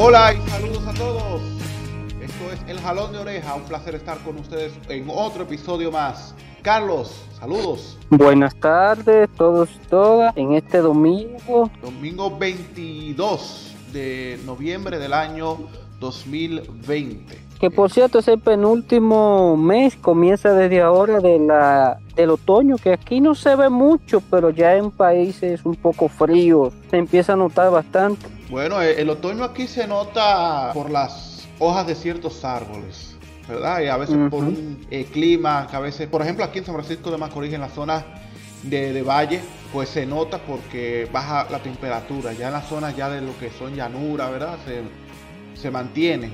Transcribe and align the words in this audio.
Hola 0.00 0.32
y 0.32 0.48
saludos 0.48 0.86
a 0.86 0.94
todos. 0.94 1.42
Esto 2.20 2.52
es 2.52 2.70
El 2.70 2.78
Jalón 2.78 3.10
de 3.10 3.18
Oreja. 3.18 3.56
Un 3.56 3.64
placer 3.64 3.96
estar 3.96 4.16
con 4.18 4.38
ustedes 4.38 4.72
en 4.88 5.08
otro 5.10 5.42
episodio 5.42 5.90
más. 5.90 6.36
Carlos, 6.62 7.26
saludos. 7.40 7.98
Buenas 8.08 8.54
tardes, 8.54 9.28
todos 9.36 9.68
y 9.74 9.88
todas. 9.88 10.36
En 10.36 10.52
este 10.52 10.78
domingo. 10.78 11.68
Domingo 11.82 12.38
22 12.38 13.74
de 13.92 14.38
noviembre 14.46 15.00
del 15.00 15.12
año 15.12 15.58
2020. 15.98 17.36
Que 17.58 17.68
por 17.68 17.90
cierto 17.90 18.20
es 18.20 18.28
el 18.28 18.38
penúltimo 18.38 19.56
mes, 19.56 19.96
comienza 19.96 20.52
desde 20.52 20.80
ahora 20.80 21.18
de 21.18 21.40
la, 21.40 21.98
del 22.14 22.30
otoño, 22.30 22.76
que 22.76 22.92
aquí 22.92 23.20
no 23.20 23.34
se 23.34 23.56
ve 23.56 23.68
mucho, 23.68 24.20
pero 24.30 24.50
ya 24.50 24.76
en 24.76 24.92
países 24.92 25.64
un 25.64 25.74
poco 25.74 26.08
fríos 26.08 26.72
se 26.88 26.98
empieza 26.98 27.32
a 27.32 27.36
notar 27.36 27.72
bastante. 27.72 28.37
Bueno, 28.50 28.80
eh, 28.80 29.00
el 29.00 29.10
otoño 29.10 29.44
aquí 29.44 29.66
se 29.66 29.86
nota 29.86 30.70
por 30.72 30.90
las 30.90 31.46
hojas 31.58 31.86
de 31.86 31.94
ciertos 31.94 32.44
árboles, 32.44 33.14
¿verdad? 33.46 33.82
Y 33.82 33.88
a 33.88 33.96
veces 33.98 34.16
por 34.30 34.42
un 34.42 34.86
eh, 34.90 35.04
clima, 35.04 35.66
que 35.70 35.76
a 35.76 35.80
veces, 35.80 36.08
por 36.08 36.22
ejemplo, 36.22 36.44
aquí 36.44 36.60
en 36.60 36.64
San 36.64 36.74
Francisco 36.74 37.10
de 37.10 37.18
Macorís, 37.18 37.52
en 37.52 37.60
la 37.60 37.68
zona 37.68 38.06
de, 38.62 38.94
de, 38.94 39.02
valle, 39.02 39.42
pues 39.70 39.90
se 39.90 40.06
nota 40.06 40.38
porque 40.38 41.06
baja 41.12 41.46
la 41.50 41.58
temperatura. 41.58 42.32
Ya 42.32 42.46
en 42.46 42.54
las 42.54 42.66
zonas 42.66 42.96
ya 42.96 43.10
de 43.10 43.20
lo 43.20 43.36
que 43.38 43.50
son 43.50 43.74
llanura, 43.74 44.30
¿verdad? 44.30 44.56
Se, 44.64 45.60
se 45.60 45.70
mantiene. 45.70 46.30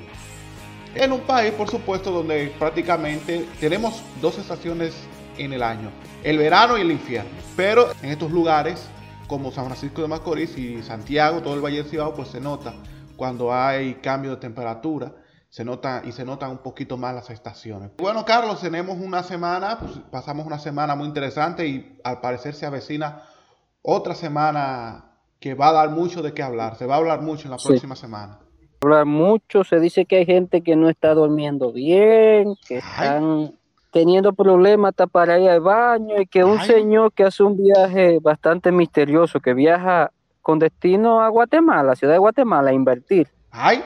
En 0.95 1.11
un 1.11 1.21
país, 1.23 1.53
por 1.53 1.69
supuesto, 1.69 2.13
donde 2.13 2.55
prácticamente 2.61 3.45
tenemos 3.59 4.03
dos 4.21 4.39
estaciones 4.39 4.95
en 5.37 5.53
el 5.53 5.65
año, 5.65 5.91
el 6.23 6.39
verano 6.39 6.79
y 6.79 6.83
el 6.83 6.93
invierno. 6.93 7.31
Pero 7.57 7.91
en 8.03 8.11
estos 8.11 8.31
lugares, 8.31 8.89
como 9.27 9.51
San 9.51 9.67
Francisco 9.67 10.03
de 10.03 10.09
Macorís 10.09 10.57
y 10.59 10.83
Santiago, 10.83 11.41
todo 11.41 11.55
el 11.55 11.65
Valle 11.65 11.79
del 11.79 11.87
Cibao, 11.87 12.15
pues 12.15 12.29
se 12.29 12.41
nota 12.41 12.75
cuando 13.17 13.53
hay 13.53 13.95
cambio 13.95 14.33
de 14.33 14.37
temperatura, 14.39 15.13
se 15.49 15.65
nota 15.65 16.03
y 16.05 16.13
se 16.13 16.25
notan 16.25 16.51
un 16.51 16.59
poquito 16.59 16.97
más 16.97 17.15
las 17.15 17.31
estaciones. 17.31 17.91
Bueno, 17.99 18.25
Carlos, 18.25 18.61
tenemos 18.61 18.99
una 18.99 19.23
semana, 19.23 19.79
pues 19.79 19.93
pasamos 20.11 20.47
una 20.47 20.59
semana 20.59 20.97
muy 20.97 21.07
interesante 21.07 21.67
y 21.67 21.99
al 22.03 22.21
parecer 22.21 22.55
se 22.55 22.67
avecina 22.67 23.23
otra 23.83 24.15
semana 24.15 25.13
que 25.39 25.55
va 25.55 25.69
a 25.69 25.73
dar 25.73 25.91
mucho 25.91 26.23
de 26.23 26.33
qué 26.33 26.43
hablar. 26.43 26.77
Se 26.77 26.87
va 26.87 26.95
a 26.95 26.99
hablar 26.99 27.23
mucho 27.23 27.47
en 27.47 27.53
la 27.53 27.59
sí. 27.59 27.69
próxima 27.69 27.95
semana 27.95 28.41
hablar 28.85 29.07
mucho, 29.07 29.65
se 29.65 29.81
dice 29.81 30.05
que 30.05 30.17
hay 30.17 30.27
gente 30.27 30.63
que 30.63 30.77
no 30.77 30.89
está 30.89 31.15
durmiendo 31.15 31.73
bien, 31.73 32.55
que 32.67 32.79
están 32.79 33.25
Ay. 33.25 33.59
Teniendo 33.95 34.33
problemas 34.33 34.89
hasta 34.89 35.07
para 35.07 35.39
ir 35.39 35.49
al 35.49 35.61
baño 35.61 36.21
y 36.21 36.27
que 36.27 36.43
un 36.43 36.59
Ay. 36.59 36.67
señor 36.67 37.13
que 37.13 37.23
hace 37.23 37.45
un 37.45 37.57
viaje 37.57 38.19
bastante 38.21 38.73
misterioso, 38.73 39.39
que 39.39 39.55
viaja 39.55 40.11
con 40.43 40.59
destino 40.59 41.23
a 41.23 41.29
Guatemala, 41.29 41.95
ciudad 41.95 42.15
de 42.15 42.19
Guatemala, 42.19 42.71
a 42.71 42.75
invertir. 42.75 43.29
Ay. 43.53 43.85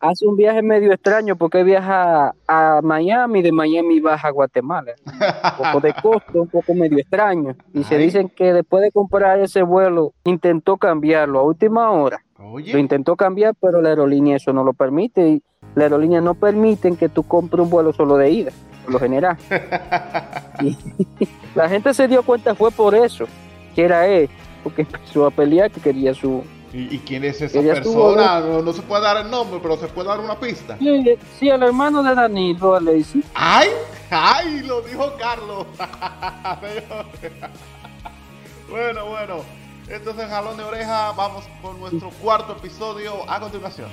Hace 0.00 0.26
un 0.26 0.36
viaje 0.36 0.62
medio 0.62 0.92
extraño 0.94 1.36
porque 1.36 1.62
viaja 1.62 2.34
a 2.48 2.80
Miami, 2.82 3.42
de 3.42 3.52
Miami 3.52 4.00
baja 4.00 4.28
a 4.28 4.30
Guatemala. 4.30 4.92
Un 5.04 5.64
poco 5.64 5.80
de 5.80 5.92
costo, 5.92 6.40
un 6.40 6.48
poco 6.48 6.72
medio 6.72 6.98
extraño. 6.98 7.54
Y 7.74 7.78
Ay. 7.78 7.84
se 7.84 7.98
dicen 7.98 8.30
que 8.30 8.54
después 8.54 8.82
de 8.82 8.92
comprar 8.92 9.40
ese 9.40 9.62
vuelo, 9.62 10.14
intentó 10.24 10.78
cambiarlo 10.78 11.40
a 11.40 11.42
última 11.42 11.90
hora. 11.90 12.24
Oye. 12.38 12.72
Lo 12.72 12.78
intentó 12.78 13.14
cambiar, 13.14 13.54
pero 13.60 13.82
la 13.82 13.90
aerolínea 13.90 14.36
eso 14.36 14.54
no 14.54 14.64
lo 14.64 14.72
permite. 14.72 15.28
Y 15.28 15.42
la 15.74 15.84
aerolínea 15.84 16.22
no 16.22 16.32
permiten 16.32 16.96
que 16.96 17.10
tú 17.10 17.24
compres 17.24 17.62
un 17.62 17.68
vuelo 17.68 17.92
solo 17.92 18.16
de 18.16 18.30
ida, 18.30 18.52
por 18.84 18.94
lo 18.94 19.00
general. 19.00 19.36
y 20.60 20.76
la 21.54 21.68
gente 21.68 21.94
se 21.94 22.08
dio 22.08 22.22
cuenta 22.22 22.54
fue 22.54 22.70
por 22.70 22.94
eso, 22.94 23.26
que 23.74 23.84
era 23.84 24.06
él, 24.06 24.28
porque 24.62 24.82
empezó 24.82 25.26
a 25.26 25.30
pelear 25.30 25.70
que 25.70 25.80
quería 25.80 26.14
su... 26.14 26.44
¿Y, 26.72 26.96
y 26.96 26.98
quién 26.98 27.24
es 27.24 27.40
esa 27.40 27.60
persona? 27.60 28.40
No, 28.40 28.60
no, 28.60 28.72
se 28.72 28.82
puede 28.82 29.02
dar 29.02 29.24
el 29.24 29.30
nombre, 29.30 29.60
pero 29.62 29.76
se 29.76 29.86
puede 29.86 30.08
dar 30.08 30.18
una 30.18 30.38
pista. 30.38 30.76
Sí, 30.78 31.16
sí 31.38 31.48
el 31.48 31.62
hermano 31.62 32.02
de 32.02 32.16
Danilo, 32.16 32.74
Alexi. 32.74 33.22
¡Ay! 33.32 33.68
¡Ay! 34.10 34.62
Lo 34.62 34.82
dijo 34.82 35.12
Carlos. 35.16 35.66
bueno, 38.68 39.06
bueno. 39.06 39.36
Entonces, 39.88 40.28
jalón 40.28 40.56
de 40.56 40.64
oreja, 40.64 41.12
vamos 41.12 41.44
con 41.62 41.78
nuestro 41.78 42.10
cuarto 42.10 42.54
episodio 42.54 43.30
a 43.30 43.38
continuación. 43.38 43.88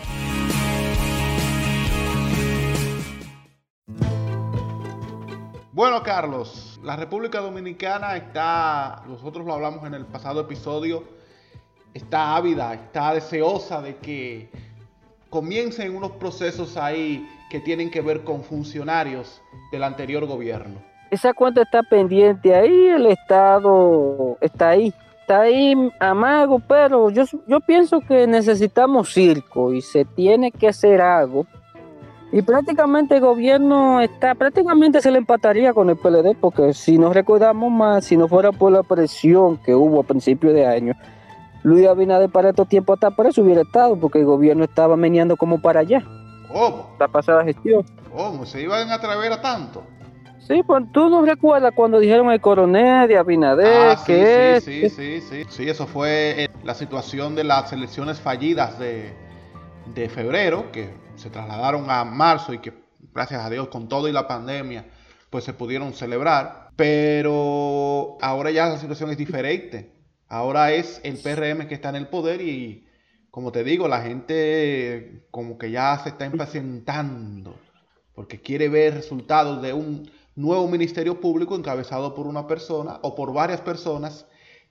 Bueno, 5.74 6.04
Carlos, 6.04 6.80
la 6.84 6.98
República 6.98 7.40
Dominicana 7.40 8.18
está, 8.18 9.04
nosotros 9.08 9.46
lo 9.46 9.54
hablamos 9.54 9.86
en 9.86 9.94
el 9.94 10.06
pasado 10.06 10.42
episodio, 10.42 11.04
está 11.94 12.36
ávida, 12.36 12.74
está 12.74 13.14
deseosa 13.14 13.82
de 13.82 13.96
que 13.96 14.50
comiencen 15.30 15.96
unos 15.96 16.12
procesos 16.12 16.76
ahí 16.76 17.26
que 17.50 17.62
tienen 17.62 17.90
que 17.90 18.02
ver 18.02 18.26
con 18.26 18.44
funcionarios 18.44 19.42
del 19.72 19.84
anterior 19.84 20.26
gobierno. 20.26 20.82
Esa 21.10 21.34
cuenta 21.34 21.62
está 21.62 21.84
pendiente 21.84 22.54
ahí, 22.54 22.88
el 22.88 23.06
Estado 23.06 24.38
está 24.42 24.70
ahí 24.70 24.94
está 25.22 25.42
ahí 25.42 25.74
amago, 26.00 26.60
pero 26.60 27.10
yo, 27.10 27.24
yo 27.48 27.62
pienso 27.62 28.02
que 28.02 28.28
necesitamos 28.28 29.14
circo 29.14 29.74
y 29.74 29.82
se 29.82 30.04
tiene 30.04 30.52
que 30.52 30.68
hacer 30.68 31.00
algo. 31.00 31.46
Y 32.34 32.42
prácticamente 32.42 33.16
el 33.16 33.22
gobierno 33.22 34.00
está, 34.00 34.36
prácticamente 34.36 35.02
se 35.02 35.12
le 35.12 35.18
empataría 35.18 35.74
con 35.74 35.90
el 35.90 35.98
PLD, 35.98 36.38
porque 36.40 36.74
si 36.74 36.98
nos 36.98 37.14
recordamos 37.14 37.70
más, 37.70 38.06
si 38.06 38.16
no 38.16 38.30
fuera 38.30 38.54
por 38.54 38.72
la 38.72 38.84
presión 38.84 39.58
que 39.58 39.76
hubo 39.76 40.00
a 40.00 40.04
principios 40.04 40.54
de 40.54 40.66
año, 40.66 40.94
Luis 41.64 41.86
Abinader 41.88 42.30
para 42.30 42.50
estos 42.50 42.70
tiempos 42.70 42.96
hasta 42.96 43.12
preso 43.12 43.42
hubiera 43.42 43.62
estado, 43.62 44.00
porque 44.00 44.20
el 44.20 44.26
gobierno 44.26 44.64
estaba 44.64 44.96
meneando 44.96 45.36
como 45.36 45.62
para 45.62 45.82
allá. 45.82 46.04
¿Cómo? 46.52 46.96
La 47.00 47.10
pasada 47.10 47.44
gestión. 47.44 47.86
¿Cómo? 48.16 48.46
¿Se 48.46 48.62
iban 48.62 48.90
a 48.90 48.96
atrever 48.96 49.34
a 49.34 49.42
tanto? 49.42 49.84
Sí, 50.40 50.64
pues 50.66 50.86
tú 50.92 51.10
no 51.10 51.24
recuerdas 51.24 51.74
cuando 51.76 52.00
dijeron 52.00 52.32
el 52.32 52.42
coronel 52.42 53.10
de 53.10 53.18
Abinader, 53.18 53.98
ah, 53.98 54.04
que 54.06 54.60
sí, 54.62 54.84
es, 54.84 54.90
sí, 54.90 54.90
sí, 54.90 55.22
sí, 55.22 55.46
sí, 55.50 55.70
eso 55.70 55.86
fue 55.86 56.50
la 56.64 56.74
situación 56.74 57.36
de 57.36 57.44
las 57.44 57.72
elecciones 57.74 58.20
fallidas 58.20 58.80
de, 58.80 59.14
de 59.94 60.10
febrero, 60.10 60.72
que 60.72 60.94
se 61.16 61.30
trasladaron 61.30 61.90
a 61.90 62.04
marzo 62.04 62.54
y 62.54 62.60
que 62.60 62.74
gracias 63.14 63.44
a 63.44 63.50
Dios 63.50 63.68
con 63.68 63.88
todo 63.88 64.08
y 64.08 64.12
la 64.12 64.28
pandemia, 64.28 64.86
pues 65.30 65.44
se 65.44 65.54
pudieron 65.54 65.94
celebrar, 65.94 66.70
pero 66.76 68.18
ahora 68.22 68.52
ya 68.52 68.68
la 68.68 68.78
situación 68.78 69.10
es 69.12 69.18
diferente, 69.18 69.94
ahora 70.28 70.72
es 70.72 71.02
el 71.04 71.18
PRM 71.18 71.68
que 71.68 71.76
está 71.76 71.90
en 71.90 71.96
el 71.96 72.08
poder 72.08 72.42
y 72.42 72.88
como 73.30 73.52
te 73.52 73.64
digo, 73.64 73.88
la 73.88 74.02
gente 74.02 75.26
como 75.32 75.58
que 75.58 75.72
ya 75.72 75.98
se 76.00 76.10
está 76.10 76.26
impacientando 76.26 77.56
porque 78.14 78.42
quiere 78.42 78.68
ver 78.68 78.94
resultados 78.94 79.62
de 79.62 79.74
un 79.74 80.12
nuevo 80.36 80.68
ministerio 80.68 81.20
público 81.20 81.56
encabezado 81.56 82.14
por 82.14 82.28
una 82.28 82.46
persona 82.48 83.00
o 83.02 83.16
por 83.16 83.34
varias 83.34 83.62
personas 83.62 84.26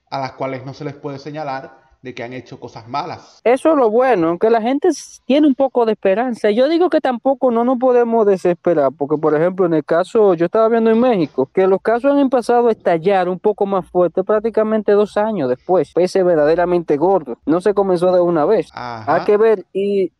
a 0.09 0.19
las 0.19 0.33
cuales 0.33 0.65
no 0.65 0.73
se 0.73 0.85
les 0.85 0.93
puede 0.93 1.17
señalar 1.17 1.80
de 2.01 2.15
que 2.15 2.23
han 2.23 2.33
hecho 2.33 2.59
cosas 2.59 2.87
malas. 2.87 3.41
Eso 3.43 3.71
es 3.71 3.77
lo 3.77 3.89
bueno, 3.89 4.29
aunque 4.29 4.49
la 4.49 4.61
gente 4.61 4.89
tiene 5.25 5.47
un 5.47 5.55
poco 5.55 5.85
de 5.85 5.93
esperanza. 5.93 6.49
Yo 6.49 6.67
digo 6.67 6.89
que 6.89 6.99
tampoco 6.99 7.51
no 7.51 7.63
nos 7.63 7.77
podemos 7.77 8.25
desesperar, 8.25 8.91
porque 8.97 9.17
por 9.17 9.35
ejemplo 9.35 9.65
en 9.65 9.75
el 9.75 9.85
caso, 9.85 10.33
yo 10.33 10.45
estaba 10.45 10.67
viendo 10.69 10.89
en 10.89 10.99
México, 10.99 11.49
que 11.53 11.67
los 11.67 11.81
casos 11.81 12.11
han 12.11 12.19
empezado 12.19 12.67
a 12.67 12.71
estallar 12.71 13.29
un 13.29 13.39
poco 13.39 13.65
más 13.65 13.87
fuerte 13.87 14.23
prácticamente 14.23 14.93
dos 14.93 15.15
años 15.17 15.49
después, 15.49 15.91
pese 15.93 16.23
verdaderamente 16.23 16.97
gordo. 16.97 17.37
No 17.45 17.61
se 17.61 17.73
comenzó 17.73 18.11
de 18.11 18.21
una 18.21 18.45
vez. 18.45 18.69
Ajá. 18.73 19.15
Hay 19.15 19.25
que 19.25 19.37
ver, 19.37 19.65
y, 19.71 20.11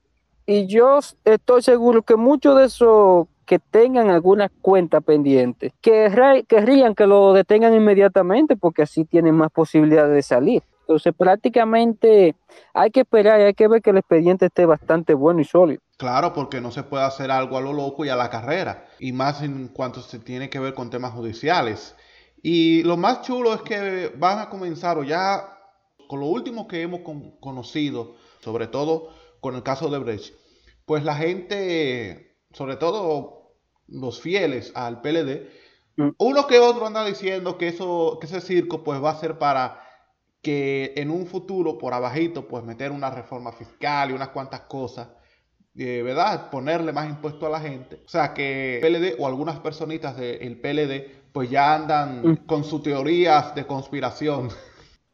y 0.46 0.68
yo 0.68 1.00
estoy 1.26 1.62
seguro 1.64 2.04
que 2.04 2.16
muchos 2.16 2.58
de 2.58 2.66
esos 2.66 3.28
que 3.46 3.60
tengan 3.60 4.10
alguna 4.10 4.50
cuenta 4.62 5.02
pendiente, 5.02 5.74
que 5.82 6.44
querrían 6.48 6.96
que 6.96 7.06
lo 7.06 7.34
detengan 7.34 7.74
inmediatamente 7.74 8.56
porque 8.56 8.84
así 8.84 9.04
tienen 9.04 9.36
más 9.36 9.52
posibilidades 9.52 10.14
de 10.14 10.22
salir. 10.22 10.64
Entonces 10.92 11.14
prácticamente 11.18 12.36
hay 12.74 12.92
que 12.92 13.02
esperar 13.02 13.40
y 13.40 13.44
hay 13.44 13.54
que 13.54 13.70
ver 13.70 13.82
que 13.82 13.92
el 13.92 13.98
expediente 13.98 14.48
esté 14.48 14.66
bastante 14.66 15.14
bueno 15.14 15.40
y 15.40 15.46
sólido. 15.46 15.82
Claro, 15.96 16.34
porque 16.34 16.60
no 16.60 16.72
se 16.72 16.84
puede 16.84 17.06
hacer 17.06 17.32
algo 17.32 17.58
a 17.58 17.62
lo 17.62 17.72
loco 17.72 18.04
y 18.04 18.10
a 18.10 18.16
la 18.18 18.30
carrera, 18.30 18.88
y 19.00 19.14
más 19.14 19.42
en 19.42 19.70
cuanto 19.70 20.02
se 20.02 20.20
tiene 20.20 20.50
que 20.50 20.60
ver 20.60 20.74
con 20.74 20.90
temas 20.90 21.14
judiciales. 21.14 21.96
Y 22.44 22.84
lo 22.84 22.98
más 22.98 23.22
chulo 23.22 23.54
es 23.54 23.62
que 23.62 24.12
van 24.18 24.40
a 24.40 24.50
comenzar, 24.50 24.98
o 24.98 25.04
ya 25.04 25.60
con 26.10 26.20
lo 26.20 26.26
último 26.26 26.68
que 26.68 26.82
hemos 26.82 27.02
con 27.02 27.40
conocido, 27.40 28.16
sobre 28.42 28.68
todo 28.68 29.14
con 29.40 29.56
el 29.56 29.64
caso 29.64 29.90
de 29.90 30.00
Brecht, 30.00 30.34
pues 30.86 31.06
la 31.06 31.16
gente, 31.16 32.36
sobre 32.52 32.76
todo 32.76 33.54
los 33.88 34.20
fieles 34.20 34.74
al 34.76 35.00
PLD, 35.00 35.48
mm. 35.96 36.10
uno 36.18 36.48
que 36.48 36.60
otro 36.60 36.86
anda 36.86 37.06
diciendo 37.06 37.58
que 37.58 37.70
eso, 37.70 38.18
que 38.20 38.28
ese 38.28 38.42
circo 38.42 38.84
pues 38.84 39.02
va 39.02 39.12
a 39.12 39.20
ser 39.20 39.38
para 39.38 39.91
que 40.42 40.94
en 40.96 41.12
un 41.12 41.28
futuro 41.28 41.78
por 41.78 41.94
abajito 41.94 42.48
pues 42.48 42.64
meter 42.64 42.92
una 42.92 43.10
reforma 43.10 43.52
fiscal 43.52 44.12
y 44.12 44.14
unas 44.14 44.30
cuantas 44.30 44.62
cosas, 44.62 45.10
eh, 45.76 46.02
¿verdad? 46.04 46.50
Ponerle 46.50 46.92
más 46.92 47.08
impuesto 47.08 47.46
a 47.46 47.50
la 47.50 47.60
gente. 47.60 48.02
O 48.06 48.10
sea 48.10 48.34
que 48.34 48.80
el 48.80 48.82
PLD 48.82 49.16
o 49.20 49.28
algunas 49.28 49.60
personitas 49.60 50.18
del 50.18 50.60
PLD 50.60 51.22
pues 51.32 51.50
ya 51.50 51.76
andan 51.76 52.22
mm. 52.24 52.36
con 52.46 52.64
sus 52.64 52.84
teorías 52.84 53.56
de 53.56 53.66
conspiración. 53.66 54.50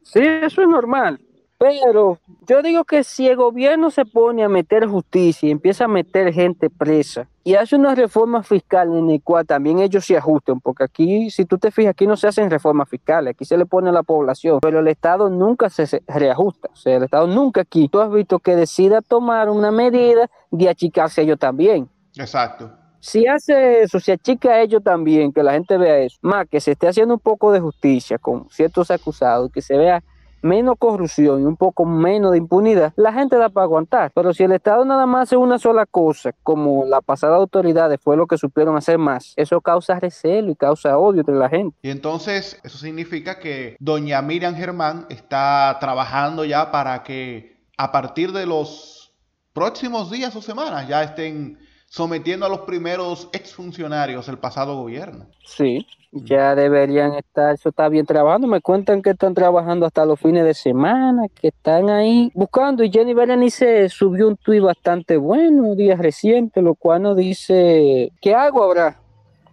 Sí, 0.02 0.20
eso 0.20 0.62
es 0.62 0.68
normal. 0.68 1.20
Pero 1.58 2.18
yo 2.46 2.62
digo 2.62 2.84
que 2.84 3.02
si 3.02 3.26
el 3.26 3.36
gobierno 3.36 3.90
se 3.90 4.04
pone 4.04 4.44
a 4.44 4.48
meter 4.48 4.86
justicia 4.86 5.48
y 5.48 5.50
empieza 5.50 5.84
a 5.84 5.88
meter 5.88 6.32
gente 6.32 6.70
presa 6.70 7.26
y 7.42 7.56
hace 7.56 7.74
una 7.74 7.96
reforma 7.96 8.44
fiscal 8.44 8.96
en 8.96 9.10
la 9.10 9.18
cual 9.24 9.44
también 9.44 9.80
ellos 9.80 10.04
se 10.04 10.16
ajusten, 10.16 10.60
porque 10.60 10.84
aquí, 10.84 11.30
si 11.30 11.44
tú 11.44 11.58
te 11.58 11.72
fijas, 11.72 11.90
aquí 11.90 12.06
no 12.06 12.16
se 12.16 12.28
hacen 12.28 12.48
reformas 12.48 12.88
fiscales, 12.88 13.32
aquí 13.32 13.44
se 13.44 13.56
le 13.56 13.66
pone 13.66 13.88
a 13.88 13.92
la 13.92 14.04
población, 14.04 14.60
pero 14.60 14.78
el 14.78 14.86
Estado 14.86 15.28
nunca 15.30 15.68
se 15.68 16.00
reajusta, 16.06 16.68
o 16.72 16.76
sea, 16.76 16.96
el 16.96 17.04
Estado 17.04 17.26
nunca 17.26 17.62
aquí, 17.62 17.88
tú 17.88 18.00
has 18.00 18.12
visto 18.12 18.38
que 18.38 18.54
decida 18.54 19.00
tomar 19.02 19.48
una 19.48 19.72
medida 19.72 20.30
de 20.52 20.68
achicarse 20.68 21.22
a 21.22 21.24
ellos 21.24 21.38
también. 21.40 21.88
Exacto. 22.14 22.70
Si 23.00 23.26
hace 23.26 23.82
eso, 23.82 23.98
si 23.98 24.12
achica 24.12 24.50
a 24.50 24.60
ellos 24.60 24.82
también, 24.82 25.32
que 25.32 25.42
la 25.42 25.52
gente 25.52 25.76
vea 25.76 25.98
eso, 25.98 26.18
más 26.20 26.46
que 26.48 26.60
se 26.60 26.72
esté 26.72 26.86
haciendo 26.86 27.14
un 27.14 27.20
poco 27.20 27.50
de 27.50 27.60
justicia 27.60 28.18
con 28.18 28.48
ciertos 28.50 28.90
acusados, 28.90 29.50
que 29.50 29.62
se 29.62 29.76
vea 29.76 30.02
menos 30.42 30.76
corrupción 30.78 31.42
y 31.42 31.44
un 31.44 31.56
poco 31.56 31.84
menos 31.84 32.32
de 32.32 32.38
impunidad, 32.38 32.92
la 32.96 33.12
gente 33.12 33.36
da 33.36 33.48
para 33.48 33.64
aguantar. 33.64 34.12
Pero 34.14 34.32
si 34.32 34.44
el 34.44 34.52
Estado 34.52 34.84
nada 34.84 35.06
más 35.06 35.28
hace 35.28 35.36
una 35.36 35.58
sola 35.58 35.86
cosa, 35.86 36.32
como 36.42 36.84
la 36.84 37.00
pasada 37.00 37.36
autoridades 37.36 38.00
fue 38.02 38.16
lo 38.16 38.26
que 38.26 38.38
supieron 38.38 38.76
hacer 38.76 38.98
más, 38.98 39.34
eso 39.36 39.60
causa 39.60 39.98
recelo 39.98 40.50
y 40.50 40.56
causa 40.56 40.98
odio 40.98 41.20
entre 41.20 41.34
la 41.34 41.48
gente. 41.48 41.76
Y 41.82 41.90
entonces 41.90 42.60
eso 42.62 42.78
significa 42.78 43.38
que 43.38 43.76
doña 43.80 44.22
Miriam 44.22 44.54
Germán 44.54 45.06
está 45.08 45.76
trabajando 45.80 46.44
ya 46.44 46.70
para 46.70 47.02
que 47.02 47.58
a 47.76 47.92
partir 47.92 48.32
de 48.32 48.46
los 48.46 49.14
próximos 49.52 50.10
días 50.10 50.34
o 50.36 50.42
semanas 50.42 50.86
ya 50.88 51.02
estén 51.02 51.58
sometiendo 51.88 52.46
a 52.46 52.48
los 52.48 52.60
primeros 52.60 53.28
exfuncionarios 53.32 54.26
del 54.26 54.38
pasado 54.38 54.76
gobierno. 54.76 55.26
Sí, 55.44 55.86
ya 56.12 56.54
deberían 56.54 57.14
estar, 57.14 57.54
eso 57.54 57.70
está 57.70 57.88
bien 57.88 58.06
trabajando. 58.06 58.46
Me 58.46 58.60
cuentan 58.60 59.02
que 59.02 59.10
están 59.10 59.34
trabajando 59.34 59.86
hasta 59.86 60.04
los 60.04 60.20
fines 60.20 60.44
de 60.44 60.54
semana, 60.54 61.24
que 61.28 61.48
están 61.48 61.90
ahí 61.90 62.30
buscando. 62.34 62.84
Y 62.84 62.90
Jenny 62.90 63.14
Berenice 63.14 63.88
subió 63.88 64.28
un 64.28 64.36
tuit 64.36 64.62
bastante 64.62 65.16
bueno, 65.16 65.74
días 65.74 65.98
recientes, 65.98 66.62
lo 66.62 66.74
cual 66.74 67.02
nos 67.02 67.16
dice: 67.16 68.12
¿Qué 68.20 68.34
hago 68.34 68.62
ahora? 68.62 69.00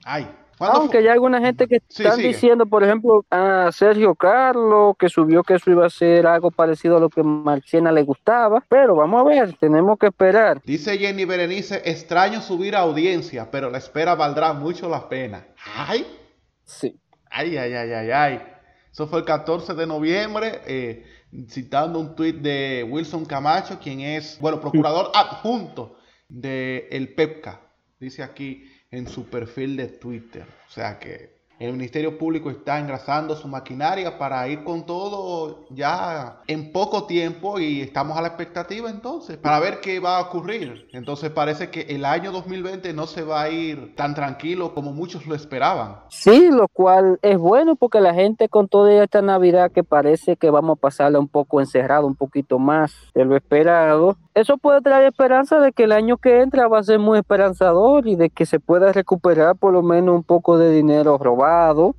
Ay. 0.04 0.28
Aunque 0.60 1.00
hay 1.00 1.08
alguna 1.08 1.40
gente 1.42 1.68
que 1.68 1.82
están 1.88 2.18
diciendo, 2.20 2.66
por 2.66 2.84
ejemplo, 2.84 3.26
a 3.30 3.70
Sergio 3.72 4.16
Carlos, 4.16 4.96
que 4.98 5.10
subió 5.10 5.44
que 5.44 5.56
eso 5.56 5.70
iba 5.72 5.86
a 5.86 5.90
ser 5.90 6.26
algo 6.28 6.52
parecido 6.52 6.98
a 6.98 7.00
lo 7.00 7.10
que 7.10 7.24
Marciana 7.24 7.92
le 7.92 8.04
gustaba, 8.04 8.64
pero 8.70 8.96
vamos 8.96 9.22
a 9.22 9.24
ver, 9.24 9.58
tenemos 9.58 9.98
que 10.00 10.08
esperar. 10.08 10.62
Dice 10.64 10.98
Jenny 10.98 11.26
Berenice, 11.26 11.82
extraño 11.86 12.42
subir 12.42 12.76
a 12.76 12.80
audiencia, 12.80 13.50
pero 13.52 13.70
la 13.70 13.78
espera 13.78 14.16
valdrá 14.16 14.54
mucho 14.54 14.88
la 14.88 15.10
pena. 15.10 15.46
Ay. 15.76 16.06
Sí. 16.64 17.00
Ay, 17.30 17.58
ay, 17.58 17.74
ay, 17.74 17.92
ay, 17.92 18.12
ay. 18.12 18.42
Eso 18.92 19.08
fue 19.08 19.20
el 19.20 19.26
14 19.26 19.74
de 19.74 19.86
noviembre, 19.86 20.62
eh, 20.66 21.06
citando 21.50 22.00
un 22.00 22.16
tuit 22.16 22.38
de 22.38 22.88
Wilson 22.90 23.26
Camacho, 23.26 23.78
quien 23.78 24.00
es, 24.00 24.40
bueno, 24.40 24.62
procurador 24.62 25.12
adjunto 25.14 25.98
del 26.30 26.86
el 26.90 27.14
PEPCA. 27.14 27.62
Dice 28.00 28.24
aquí, 28.24 28.64
en 28.92 29.08
su 29.08 29.30
perfil 29.30 29.78
de 29.78 29.88
Twitter. 29.88 30.46
O 30.68 30.72
sea 30.72 31.00
que 31.00 31.35
el 31.60 31.72
Ministerio 31.72 32.18
Público 32.18 32.50
está 32.50 32.80
engrasando 32.80 33.36
su 33.36 33.48
maquinaria 33.48 34.18
para 34.18 34.48
ir 34.48 34.64
con 34.64 34.86
todo 34.86 35.66
ya 35.70 36.42
en 36.48 36.72
poco 36.72 37.06
tiempo 37.06 37.60
y 37.60 37.82
estamos 37.82 38.18
a 38.18 38.22
la 38.22 38.28
expectativa 38.28 38.90
entonces 38.90 39.38
para 39.38 39.60
ver 39.60 39.80
qué 39.80 40.00
va 40.00 40.18
a 40.18 40.22
ocurrir. 40.22 40.88
Entonces 40.92 41.30
parece 41.30 41.70
que 41.70 41.82
el 41.82 42.04
año 42.04 42.32
2020 42.32 42.94
no 42.94 43.08
se 43.08 43.24
va 43.24 43.44
a 43.44 43.50
ir 43.50 43.96
tan 43.96 44.16
tranquilo 44.16 44.74
como 44.74 44.92
muchos 44.92 45.26
lo 45.28 45.36
esperaban. 45.36 46.00
Sí, 46.10 46.50
lo 46.52 46.68
cual 46.68 47.20
es 47.22 47.38
bueno 47.38 47.76
porque 47.76 48.02
la 48.02 48.14
gente 48.14 48.50
con 48.50 48.68
toda 48.68 49.04
esta 49.04 49.22
Navidad 49.22 49.72
que 49.72 49.84
parece 49.84 50.36
que 50.36 50.50
vamos 50.50 50.78
a 50.78 50.82
pasarla 50.82 51.20
un 51.20 51.30
poco 51.30 51.62
encerrado, 51.62 52.06
un 52.06 52.16
poquito 52.16 52.60
más 52.60 52.94
de 53.14 53.24
lo 53.24 53.36
esperado, 53.36 54.18
eso 54.34 54.58
puede 54.58 54.82
traer 54.82 55.06
esperanza 55.06 55.60
de 55.62 55.72
que 55.72 55.86
el 55.86 55.94
año 55.94 56.18
que 56.18 56.42
entra 56.42 56.68
va 56.68 56.80
a 56.80 56.84
ser 56.84 57.00
muy 57.00 57.20
esperanzador 57.20 58.06
y 58.08 58.18
de 58.18 58.30
que 58.30 58.46
se 58.46 58.60
pueda 58.60 58.92
recuperar 58.92 59.56
por 59.56 59.72
lo 59.72 59.82
menos 59.82 60.14
un 60.14 60.24
poco 60.24 60.58
de 60.58 60.72
dinero 60.72 61.18
robado 61.18 61.45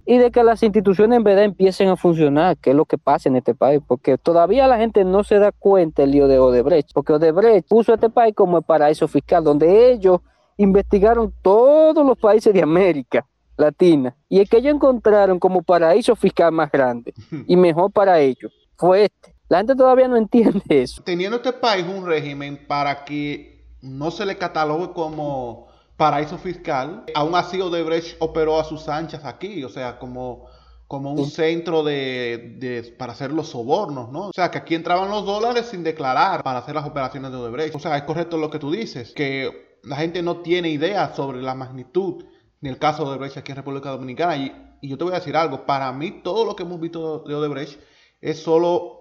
y 0.05 0.19
de 0.19 0.31
que 0.31 0.43
las 0.43 0.63
instituciones 0.63 1.17
en 1.17 1.25
verdad 1.25 1.45
empiecen 1.45 1.89
a 1.89 1.97
funcionar, 1.97 2.57
que 2.57 2.71
es 2.71 2.77
lo 2.77 2.85
que 2.85 2.99
pasa 2.99 3.29
en 3.29 3.37
este 3.37 3.55
país, 3.55 3.81
porque 3.87 4.19
todavía 4.19 4.67
la 4.67 4.79
gente 4.79 5.05
no 5.05 5.25
se 5.25 5.39
da 5.39 5.53
cuenta 5.53 6.03
el 6.03 6.13
lío 6.13 6.29
de 6.29 6.39
Odebrecht, 6.39 6.91
porque 6.93 7.13
Odebrecht 7.13 7.69
puso 7.69 7.93
a 7.93 7.95
este 7.97 8.11
país 8.11 8.35
como 8.35 8.59
el 8.59 8.65
paraíso 8.65 9.09
fiscal, 9.09 9.45
donde 9.45 9.93
ellos 9.93 10.21
investigaron 10.57 11.33
todos 11.43 12.05
los 12.05 12.19
países 12.19 12.53
de 12.53 12.63
América 12.63 13.27
Latina 13.57 14.17
y 14.29 14.41
el 14.41 14.49
que 14.49 14.59
ellos 14.59 14.75
encontraron 14.75 15.39
como 15.39 15.63
paraíso 15.63 16.15
fiscal 16.17 16.53
más 16.53 16.71
grande 16.71 17.15
y 17.47 17.57
mejor 17.57 17.91
para 17.91 18.21
ellos 18.21 18.53
fue 18.77 19.05
este. 19.05 19.35
La 19.49 19.59
gente 19.59 19.77
todavía 19.77 20.09
no 20.09 20.17
entiende 20.17 20.63
eso. 20.69 21.03
Teniendo 21.05 21.37
este 21.37 21.53
país 21.53 21.87
un 21.87 22.05
régimen 22.05 22.67
para 22.67 23.05
que 23.05 23.65
no 23.81 24.11
se 24.11 24.27
le 24.27 24.37
catalogue 24.37 24.93
como 24.93 25.69
paraíso 25.97 26.39
fiscal, 26.39 27.05
aún 27.15 27.35
así 27.35 27.61
Odebrecht 27.61 28.17
operó 28.21 28.61
a 28.61 28.65
sus 28.65 28.89
anchas 28.89 29.25
aquí, 29.25 29.65
o 29.65 29.69
sea, 29.69 29.99
como, 29.99 30.47
como 30.87 31.13
un 31.13 31.31
centro 31.31 31.83
de, 31.83 32.95
para 32.99 33.13
hacer 33.13 33.33
los 33.33 33.49
sobornos, 33.49 34.13
¿no? 34.13 34.29
O 34.29 34.33
sea, 34.35 34.51
que 34.51 34.59
aquí 34.59 34.75
entraban 34.75 35.09
los 35.09 35.25
dólares 35.25 35.67
sin 35.67 35.83
declarar 35.83 36.43
para 36.43 36.59
hacer 36.59 36.75
las 36.75 36.87
operaciones 36.87 37.33
de 37.33 37.39
Odebrecht. 37.39 37.75
O 37.75 37.79
sea, 37.79 37.97
es 37.97 38.03
correcto 38.03 38.37
lo 38.37 38.51
que 38.51 38.59
tú 38.59 38.71
dices, 38.71 39.13
que 39.13 39.79
la 39.83 39.97
gente 39.97 40.23
no 40.23 40.39
tiene 40.39 40.69
idea 40.69 41.15
sobre 41.15 41.41
la 41.41 41.55
magnitud 41.55 42.25
en 42.61 42.69
el 42.69 42.79
caso 42.79 43.05
de 43.05 43.11
Odebrecht 43.11 43.39
aquí 43.39 43.53
en 43.53 43.57
República 43.57 43.91
Dominicana. 43.91 44.37
Y, 44.37 44.53
y 44.83 44.89
yo 44.89 44.99
te 44.99 45.05
voy 45.05 45.15
a 45.15 45.19
decir 45.19 45.37
algo, 45.37 45.65
para 45.65 45.91
mí 45.93 46.21
todo 46.23 46.45
lo 46.45 46.55
que 46.55 46.65
hemos 46.65 46.81
visto 46.81 47.21
de 47.21 47.35
Odebrecht 47.35 47.81
es 48.21 48.43
solo 48.43 48.97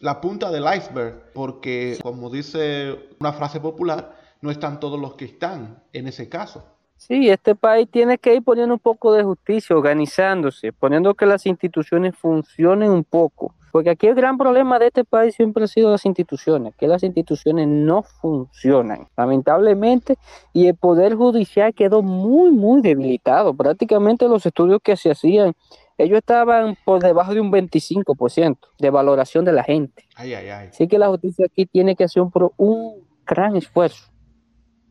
la 0.00 0.20
punta 0.20 0.50
del 0.50 0.64
iceberg, 0.64 1.32
porque 1.32 1.98
como 2.02 2.30
dice 2.30 3.08
una 3.18 3.32
frase 3.32 3.60
popular, 3.60 4.14
no 4.40 4.50
están 4.50 4.80
todos 4.80 5.00
los 5.00 5.14
que 5.14 5.26
están 5.26 5.82
en 5.92 6.08
ese 6.08 6.28
caso. 6.28 6.64
Sí, 6.96 7.28
este 7.28 7.54
país 7.54 7.88
tiene 7.90 8.18
que 8.18 8.34
ir 8.34 8.42
poniendo 8.42 8.74
un 8.74 8.80
poco 8.80 9.12
de 9.12 9.22
justicia, 9.22 9.76
organizándose, 9.76 10.72
poniendo 10.72 11.14
que 11.14 11.26
las 11.26 11.44
instituciones 11.46 12.16
funcionen 12.16 12.90
un 12.90 13.04
poco. 13.04 13.54
Porque 13.70 13.90
aquí 13.90 14.06
el 14.06 14.14
gran 14.14 14.38
problema 14.38 14.78
de 14.78 14.86
este 14.86 15.04
país 15.04 15.34
siempre 15.34 15.64
ha 15.64 15.66
sido 15.66 15.90
las 15.90 16.06
instituciones, 16.06 16.74
que 16.76 16.88
las 16.88 17.02
instituciones 17.02 17.68
no 17.68 18.02
funcionan, 18.02 19.08
lamentablemente, 19.18 20.16
y 20.54 20.68
el 20.68 20.74
poder 20.74 21.14
judicial 21.14 21.74
quedó 21.74 22.00
muy, 22.00 22.50
muy 22.50 22.80
debilitado. 22.80 23.52
Prácticamente 23.52 24.28
los 24.28 24.46
estudios 24.46 24.80
que 24.82 24.96
se 24.96 25.10
hacían 25.10 25.54
ellos 25.98 26.18
estaban 26.18 26.76
por 26.84 27.02
debajo 27.02 27.34
de 27.34 27.40
un 27.40 27.50
25% 27.50 28.58
de 28.78 28.90
valoración 28.90 29.44
de 29.44 29.52
la 29.52 29.64
gente. 29.64 30.04
Ay, 30.14 30.34
ay, 30.34 30.48
ay. 30.48 30.68
Así 30.68 30.88
que 30.88 30.98
la 30.98 31.08
justicia 31.08 31.46
aquí 31.46 31.66
tiene 31.66 31.96
que 31.96 32.04
hacer 32.04 32.22
un, 32.22 32.32
un 32.56 33.06
gran 33.26 33.56
esfuerzo, 33.56 34.10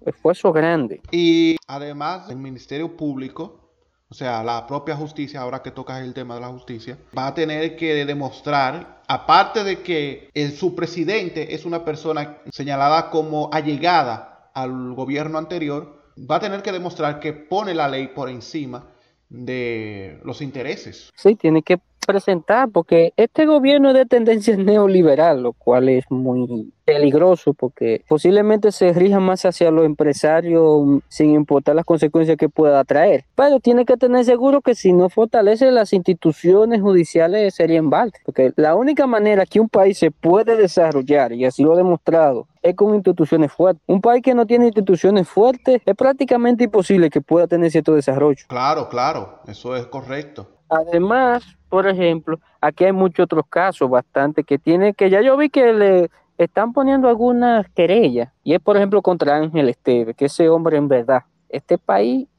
esfuerzo 0.05 0.51
grande. 0.51 1.01
Y 1.11 1.57
además 1.67 2.29
el 2.29 2.37
Ministerio 2.37 2.95
Público, 2.95 3.71
o 4.09 4.13
sea, 4.13 4.43
la 4.43 4.65
propia 4.67 4.95
justicia, 4.95 5.41
ahora 5.41 5.61
que 5.61 5.71
tocas 5.71 6.01
el 6.01 6.13
tema 6.13 6.35
de 6.35 6.41
la 6.41 6.49
justicia, 6.49 6.97
va 7.17 7.27
a 7.27 7.33
tener 7.33 7.75
que 7.75 8.05
demostrar, 8.05 9.01
aparte 9.07 9.63
de 9.63 9.81
que 9.81 10.29
el, 10.33 10.51
su 10.53 10.75
presidente 10.75 11.55
es 11.55 11.65
una 11.65 11.83
persona 11.83 12.37
señalada 12.51 13.09
como 13.09 13.49
allegada 13.51 14.51
al 14.53 14.93
gobierno 14.93 15.37
anterior, 15.37 16.03
va 16.17 16.37
a 16.37 16.39
tener 16.39 16.61
que 16.61 16.71
demostrar 16.71 17.19
que 17.19 17.33
pone 17.33 17.73
la 17.73 17.89
ley 17.89 18.07
por 18.07 18.29
encima 18.29 18.89
de 19.29 20.19
los 20.23 20.41
intereses. 20.41 21.11
Sí, 21.15 21.35
tiene 21.35 21.61
que 21.61 21.79
presentar, 22.05 22.69
porque 22.69 23.13
este 23.17 23.45
gobierno 23.45 23.89
es 23.89 23.95
de 23.95 24.05
tendencia 24.05 24.55
neoliberal, 24.57 25.43
lo 25.43 25.53
cual 25.53 25.89
es 25.89 26.05
muy 26.09 26.71
peligroso 26.85 27.53
porque 27.53 28.03
posiblemente 28.07 28.71
se 28.71 28.93
rija 28.93 29.19
más 29.19 29.43
hacia 29.43 29.71
los 29.71 29.85
empresarios 29.85 31.01
sin 31.09 31.31
importar 31.31 31.75
las 31.75 31.83
consecuencias 31.83 32.37
que 32.37 32.47
pueda 32.47 32.83
traer. 32.83 33.25
Pero 33.35 33.59
tiene 33.59 33.85
que 33.85 33.97
tener 33.97 34.23
seguro 34.23 34.61
que 34.61 34.75
si 34.75 34.93
no 34.93 35.09
fortalece 35.09 35.71
las 35.71 35.93
instituciones 35.93 36.81
judiciales 36.81 37.55
sería 37.55 37.79
en 37.79 37.89
balde, 37.89 38.19
porque 38.23 38.53
la 38.55 38.75
única 38.75 39.07
manera 39.07 39.45
que 39.45 39.59
un 39.59 39.67
país 39.67 39.97
se 39.97 40.11
puede 40.11 40.55
desarrollar, 40.55 41.33
y 41.33 41.45
así 41.45 41.63
lo 41.63 41.73
ha 41.73 41.77
demostrado, 41.77 42.47
es 42.61 42.75
con 42.75 42.95
instituciones 42.95 43.51
fuertes. 43.51 43.83
Un 43.87 44.01
país 44.01 44.21
que 44.21 44.33
no 44.33 44.45
tiene 44.45 44.67
instituciones 44.67 45.27
fuertes 45.27 45.81
es 45.85 45.95
prácticamente 45.95 46.65
imposible 46.65 47.09
que 47.09 47.21
pueda 47.21 47.47
tener 47.47 47.71
cierto 47.71 47.95
desarrollo. 47.95 48.43
Claro, 48.47 48.89
claro, 48.89 49.39
eso 49.47 49.75
es 49.75 49.85
correcto. 49.87 50.47
Además, 50.69 51.43
por 51.75 51.89
ejemplo, 51.89 52.39
aquí 52.61 52.85
hay 52.85 52.93
muchos 52.93 53.25
otros 53.25 53.43
casos 53.49 53.89
bastante 53.89 54.45
que 54.45 54.57
tiene 54.57 54.93
que 54.93 55.09
ya 55.09 55.21
yo 55.21 55.35
vi 55.35 55.49
que 55.49 55.73
le 55.73 56.09
están 56.37 56.71
poniendo 56.71 57.09
algunas 57.09 57.69
querellas 57.71 58.31
y 58.45 58.53
es 58.53 58.61
por 58.61 58.77
ejemplo 58.77 59.01
contra 59.01 59.35
Ángel 59.35 59.67
Esteve, 59.67 60.13
que 60.13 60.27
ese 60.27 60.47
hombre 60.47 60.77
en 60.77 60.87
verdad, 60.87 61.23
este 61.49 61.77
país 61.77 62.29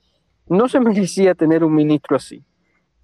no 0.48 0.68
se 0.68 0.80
merecía 0.88 1.34
tener 1.34 1.64
un 1.64 1.74
ministro 1.74 2.16
así. 2.16 2.46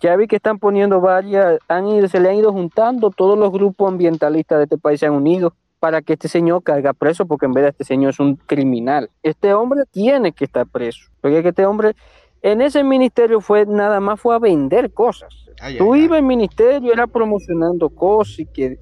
Ya 0.00 0.16
vi 0.16 0.26
que 0.26 0.36
están 0.36 0.58
poniendo 0.58 1.02
varias, 1.02 1.58
han 1.68 1.86
ido, 1.86 2.08
se 2.08 2.18
le 2.18 2.30
han 2.30 2.36
ido 2.36 2.50
juntando, 2.50 3.10
todos 3.10 3.38
los 3.38 3.52
grupos 3.52 3.92
ambientalistas 3.92 4.56
de 4.56 4.64
este 4.64 4.78
país 4.78 5.00
se 5.00 5.04
han 5.04 5.12
unido 5.12 5.52
para 5.80 6.00
que 6.00 6.14
este 6.14 6.28
señor 6.28 6.62
caiga 6.62 6.94
preso, 6.94 7.26
porque 7.26 7.44
en 7.44 7.52
vez 7.52 7.64
de 7.64 7.70
este 7.70 7.84
señor 7.84 8.12
es 8.12 8.20
un 8.20 8.36
criminal. 8.36 9.10
Este 9.22 9.52
hombre 9.52 9.82
tiene 9.90 10.32
que 10.32 10.46
estar 10.46 10.66
preso, 10.66 11.10
porque 11.20 11.46
este 11.46 11.66
hombre 11.66 11.94
en 12.42 12.60
ese 12.60 12.82
ministerio 12.82 13.40
fue 13.40 13.64
nada 13.66 14.00
más 14.00 14.20
fue 14.20 14.34
a 14.34 14.38
vender 14.38 14.92
cosas. 14.92 15.32
Tú 15.78 15.94
ibas 15.94 16.18
al 16.18 16.24
ministerio, 16.24 16.92
era 16.92 17.06
promocionando 17.06 17.88
cosas 17.88 18.40
y 18.40 18.46
que 18.46 18.78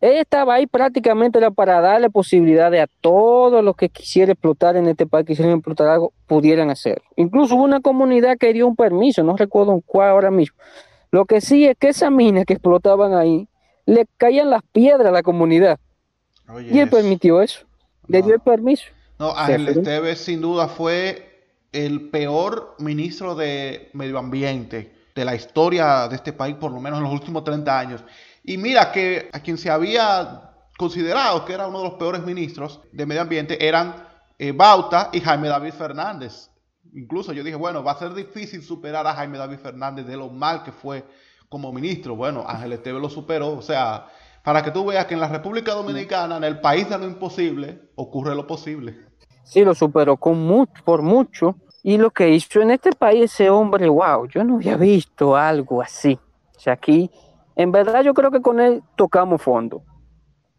Ella 0.00 0.22
estaba 0.22 0.54
ahí 0.54 0.66
prácticamente 0.66 1.38
para 1.50 1.80
darle 1.82 2.08
posibilidades 2.08 2.82
a 2.82 2.86
todos 3.02 3.62
los 3.62 3.76
que 3.76 3.90
quisieran 3.90 4.32
explotar 4.32 4.76
en 4.76 4.88
este 4.88 5.06
país, 5.06 5.26
quisieran 5.26 5.54
explotar 5.54 5.88
algo, 5.88 6.12
pudieran 6.26 6.70
hacerlo. 6.70 7.04
Incluso 7.16 7.54
hubo 7.54 7.64
una 7.64 7.80
comunidad 7.80 8.38
que 8.38 8.52
dio 8.54 8.66
un 8.66 8.76
permiso, 8.76 9.22
no 9.22 9.36
recuerdo 9.36 9.82
cuál 9.84 10.08
ahora 10.08 10.30
mismo. 10.30 10.56
Lo 11.10 11.26
que 11.26 11.42
sí 11.42 11.66
es 11.66 11.76
que 11.78 11.88
esas 11.88 12.10
minas 12.10 12.46
que 12.46 12.54
explotaban 12.54 13.12
ahí, 13.12 13.46
le 13.84 14.06
caían 14.16 14.48
las 14.48 14.62
piedras 14.72 15.08
a 15.08 15.12
la 15.12 15.22
comunidad. 15.22 15.78
y 16.70 16.78
él 16.78 16.88
permitió 16.88 17.42
eso, 17.42 17.66
le 18.08 18.22
dio 18.22 18.34
el 18.34 18.40
permiso. 18.40 18.84
No, 19.18 19.36
Ángel 19.36 19.68
Esteves 19.68 20.18
sin 20.20 20.40
duda 20.40 20.68
fue 20.68 21.31
el 21.72 22.10
peor 22.10 22.76
ministro 22.78 23.34
de 23.34 23.90
medio 23.94 24.18
ambiente 24.18 25.10
de 25.14 25.24
la 25.24 25.34
historia 25.34 26.08
de 26.08 26.16
este 26.16 26.32
país, 26.32 26.56
por 26.56 26.70
lo 26.70 26.80
menos 26.80 26.98
en 26.98 27.04
los 27.04 27.12
últimos 27.12 27.44
30 27.44 27.78
años. 27.78 28.04
Y 28.44 28.56
mira 28.58 28.92
que 28.92 29.30
a 29.32 29.40
quien 29.40 29.58
se 29.58 29.70
había 29.70 30.50
considerado 30.76 31.44
que 31.44 31.52
era 31.52 31.66
uno 31.66 31.78
de 31.78 31.84
los 31.84 31.94
peores 31.94 32.24
ministros 32.24 32.80
de 32.92 33.06
medio 33.06 33.22
ambiente 33.22 33.66
eran 33.66 34.06
eh, 34.38 34.52
Bauta 34.52 35.10
y 35.12 35.20
Jaime 35.20 35.48
David 35.48 35.72
Fernández. 35.72 36.50
Incluso 36.94 37.32
yo 37.32 37.44
dije, 37.44 37.56
bueno, 37.56 37.82
va 37.82 37.92
a 37.92 37.98
ser 37.98 38.12
difícil 38.14 38.62
superar 38.62 39.06
a 39.06 39.14
Jaime 39.14 39.38
David 39.38 39.58
Fernández 39.58 40.06
de 40.06 40.16
lo 40.16 40.28
mal 40.28 40.62
que 40.62 40.72
fue 40.72 41.04
como 41.48 41.72
ministro. 41.72 42.16
Bueno, 42.16 42.44
Ángel 42.46 42.72
Esteves 42.72 43.00
lo 43.00 43.08
superó. 43.08 43.52
O 43.52 43.62
sea, 43.62 44.08
para 44.42 44.62
que 44.62 44.70
tú 44.70 44.84
veas 44.84 45.06
que 45.06 45.14
en 45.14 45.20
la 45.20 45.28
República 45.28 45.72
Dominicana, 45.72 46.36
en 46.36 46.44
el 46.44 46.60
país 46.60 46.88
de 46.88 46.98
lo 46.98 47.06
imposible, 47.06 47.90
ocurre 47.94 48.34
lo 48.34 48.46
posible. 48.46 49.11
Sí, 49.44 49.64
lo 49.64 49.74
superó 49.74 50.16
con 50.16 50.38
mucho, 50.38 50.82
por 50.84 51.02
mucho. 51.02 51.56
Y 51.82 51.98
lo 51.98 52.10
que 52.10 52.30
hizo 52.30 52.60
en 52.60 52.70
este 52.70 52.92
país 52.92 53.24
ese 53.24 53.50
hombre, 53.50 53.88
wow, 53.88 54.26
yo 54.28 54.44
no 54.44 54.56
había 54.56 54.76
visto 54.76 55.36
algo 55.36 55.82
así. 55.82 56.18
O 56.56 56.60
sea, 56.60 56.74
aquí, 56.74 57.10
en 57.56 57.72
verdad 57.72 58.02
yo 58.02 58.14
creo 58.14 58.30
que 58.30 58.40
con 58.40 58.60
él 58.60 58.82
tocamos 58.96 59.42
fondo. 59.42 59.82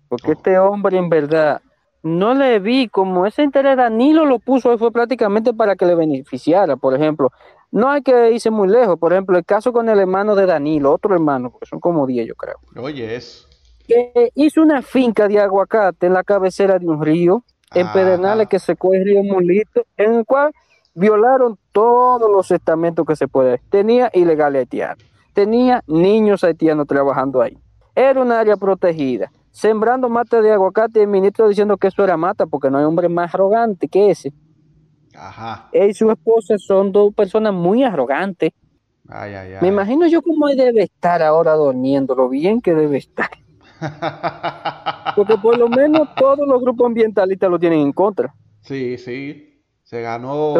Porque 0.10 0.32
oh. 0.32 0.34
este 0.34 0.60
hombre 0.60 0.98
en 0.98 1.10
verdad 1.10 1.62
no 2.04 2.34
le 2.34 2.60
vi 2.60 2.90
como 2.90 3.26
ese 3.26 3.44
interés 3.44 3.78
Danilo 3.78 4.26
lo 4.26 4.40
puso, 4.40 4.78
fue 4.78 4.92
prácticamente 4.92 5.54
para 5.54 5.78
que 5.78 5.86
le 5.86 5.96
beneficiara, 5.96 6.76
por 6.76 6.94
ejemplo. 6.94 7.32
No 7.72 7.90
hay 7.90 8.04
que 8.04 8.32
irse 8.32 8.52
muy 8.52 8.68
lejos, 8.68 9.00
por 9.00 9.14
ejemplo, 9.14 9.38
el 9.38 9.46
caso 9.46 9.74
con 9.74 9.90
el 9.90 9.98
hermano 10.00 10.36
de 10.36 10.46
Danilo, 10.46 10.92
otro 10.94 11.16
hermano, 11.16 11.50
porque 11.50 11.66
son 11.66 11.80
como 11.80 12.06
10 12.06 12.28
yo 12.28 12.36
creo. 12.36 12.58
Oye, 12.76 13.16
es. 13.16 13.48
Que 13.88 14.30
hizo 14.36 14.62
una 14.62 14.82
finca 14.82 15.28
de 15.28 15.40
aguacate 15.40 16.06
en 16.06 16.14
la 16.14 16.24
cabecera 16.24 16.78
de 16.78 16.86
un 16.86 17.02
río 17.02 17.44
en 17.74 17.92
Pedernales 17.92 18.48
que 18.48 18.60
se 18.60 18.74
el 18.74 19.06
río 19.06 19.24
Mulito, 19.24 19.86
en 19.98 20.14
el 20.16 20.26
cual 20.26 20.52
violaron 20.94 21.58
todos 21.72 22.30
los 22.32 22.52
estamentos 22.52 23.06
que 23.06 23.16
se 23.16 23.28
puede. 23.28 23.60
Tenía 23.70 24.10
ilegales 24.14 24.62
haitianos, 24.62 25.04
tenía 25.34 25.84
niños 25.88 26.44
haitianos 26.44 26.88
trabajando 26.88 27.42
ahí. 27.42 27.58
Era 27.96 28.22
un 28.22 28.32
área 28.32 28.58
protegida. 28.58 29.32
Sembrando 29.52 30.10
mata 30.10 30.42
de 30.42 30.52
aguacate 30.52 31.00
y 31.00 31.04
el 31.04 31.08
ministro 31.08 31.48
diciendo 31.48 31.78
que 31.78 31.88
eso 31.88 32.04
era 32.04 32.18
mata 32.18 32.48
porque 32.48 32.72
no 32.72 32.80
hay 32.80 32.86
hombre 32.86 33.08
más 33.08 33.34
arrogante 33.34 33.88
que 33.88 34.10
ese. 34.10 34.34
Ajá. 35.16 35.70
Él 35.72 35.92
y 35.92 35.94
su 35.94 36.10
esposa 36.10 36.56
son 36.58 36.92
dos 36.92 37.14
personas 37.14 37.54
muy 37.54 37.84
arrogantes. 37.84 38.52
Ay, 39.08 39.34
ay, 39.36 39.54
ay. 39.54 39.58
Me 39.62 39.68
imagino 39.68 40.08
yo 40.08 40.24
cómo 40.24 40.48
debe 40.48 40.84
estar 40.84 41.22
ahora 41.22 41.54
durmiendo, 41.54 42.16
lo 42.16 42.30
bien 42.30 42.62
que 42.62 42.74
debe 42.74 42.98
estar. 42.98 43.30
Porque 45.16 45.38
por 45.38 45.58
lo 45.58 45.68
menos 45.70 46.10
todos 46.16 46.48
los 46.48 46.62
grupos 46.62 46.88
ambientalistas 46.88 47.50
lo 47.50 47.60
tienen 47.60 47.80
en 47.80 47.92
contra. 47.92 48.34
Sí, 48.62 48.98
sí. 48.98 49.50
Se 49.84 50.02
ganó 50.02 50.56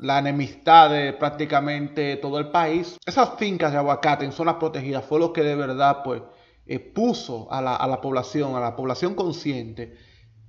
la 0.00 0.18
enemistad 0.18 0.90
de 0.90 1.12
prácticamente 1.14 2.16
todo 2.16 2.38
el 2.38 2.50
país. 2.50 2.98
Esas 3.04 3.34
fincas 3.36 3.72
de 3.72 3.78
aguacate 3.78 4.24
en 4.24 4.32
zonas 4.32 4.56
protegidas 4.56 5.04
fue 5.04 5.18
lo 5.18 5.32
que 5.32 5.42
de 5.42 5.56
verdad 5.56 6.02
pues 6.04 6.22
eh, 6.66 6.78
puso 6.78 7.50
a 7.50 7.62
la, 7.62 8.00
población, 8.00 8.54
a 8.54 8.60
la 8.60 8.76
población 8.76 9.14
consciente, 9.14 9.96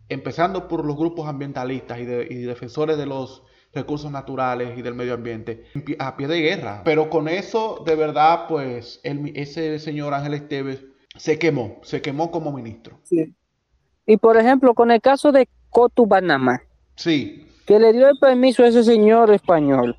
empezando 0.10 0.68
por 0.68 0.86
los 0.86 0.98
grupos 0.98 1.28
ambientalistas 1.28 2.00
y, 2.00 2.06
defensores 2.06 2.98
de 2.98 3.06
los 3.06 3.44
recursos 3.74 4.12
naturales 4.12 4.78
y 4.78 4.82
del 4.82 4.94
medio 4.94 5.14
ambiente 5.14 5.66
a 6.00 6.18
pie 6.18 6.28
de 6.28 6.42
guerra. 6.42 6.82
Pero 6.84 7.10
con 7.10 7.28
eso, 7.28 7.84
de 7.86 7.96
verdad, 7.96 8.46
pues 8.48 9.00
ese 9.04 9.80
señor 9.80 10.14
Ángel 10.14 10.34
Esteves 10.34 10.86
se 11.18 11.38
quemó, 11.38 11.78
se 11.84 12.02
quemó 12.02 12.32
como 12.32 12.52
ministro. 12.52 13.00
Sí. 13.04 13.36
Y 14.06 14.18
por 14.18 14.38
ejemplo, 14.38 14.74
con 14.74 14.92
el 14.92 15.02
caso 15.02 15.32
de 15.32 15.50
Cotubanamá. 15.70 16.62
Sí. 16.96 17.46
Que 17.66 17.80
le 17.80 17.92
dio 17.92 18.08
el 18.08 18.18
permiso 18.18 18.64
a 18.64 18.68
ese 18.68 18.84
señor 18.84 19.32
español. 19.32 19.96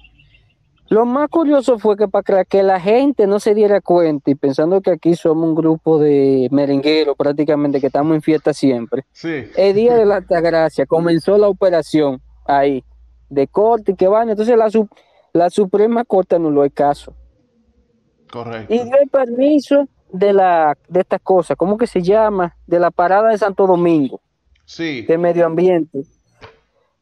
Lo 0.89 1.05
más 1.05 1.29
curioso 1.29 1.79
fue 1.79 1.99
que 1.99 2.09
para 2.09 2.45
que 2.47 2.63
la 2.63 2.81
gente 2.81 3.27
no 3.27 3.41
se 3.41 3.55
diera 3.55 3.83
cuenta 3.83 4.31
y 4.31 4.35
pensando 4.35 4.81
que 4.81 4.91
aquí 4.91 5.15
somos 5.15 5.47
un 5.47 5.55
grupo 5.55 5.99
de 5.99 6.49
merengueros 6.51 7.15
prácticamente 7.15 7.79
que 7.79 7.89
estamos 7.89 8.15
en 8.15 8.23
fiesta 8.23 8.55
siempre. 8.55 9.05
Sí. 9.13 9.45
El 9.55 9.75
día 9.75 9.95
de 9.95 10.07
la 10.07 10.17
Altagracia 10.17 10.87
comenzó 10.87 11.37
la 11.37 11.49
operación 11.49 12.23
ahí 12.47 12.83
de 13.29 13.47
corte 13.49 13.93
y 13.93 13.97
que 13.97 14.09
van. 14.09 14.31
Entonces 14.31 14.57
la, 14.57 14.71
la 15.35 15.51
Suprema 15.51 16.05
Corte 16.07 16.37
anuló 16.37 16.65
el 16.65 16.73
caso. 16.73 17.15
Correcto. 18.31 18.73
Y 18.73 18.79
dio 18.79 18.97
el 18.99 19.11
permiso 19.11 19.87
de 20.13 20.33
la 20.33 20.77
de 20.89 21.01
estas 21.01 21.21
cosas, 21.21 21.57
¿cómo 21.57 21.77
que 21.77 21.87
se 21.87 22.03
llama? 22.03 22.57
De 22.67 22.79
la 22.79 22.91
parada 22.91 23.31
de 23.31 23.39
Santo 23.39 23.67
Domingo. 23.67 24.21
Sí. 24.65 25.03
De 25.03 25.19
medio 25.19 25.47
ambiente. 25.47 26.03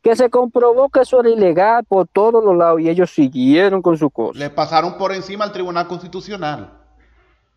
Que 0.03 0.15
se 0.15 0.31
comprobó 0.31 0.89
que 0.89 1.01
eso 1.01 1.21
era 1.21 1.31
ilegal 1.31 1.85
por 1.85 2.07
todos 2.07 2.45
los 2.45 2.57
lados 2.57 2.81
y 2.81 2.89
ellos 2.89 3.11
siguieron 3.11 3.83
con 3.83 3.99
su 3.99 4.09
cosa. 4.11 4.39
Le 4.39 4.51
pasaron 4.51 4.97
por 4.97 5.13
encima 5.13 5.45
al 5.45 5.53
Tribunal 5.53 5.89
Constitucional. 5.89 6.73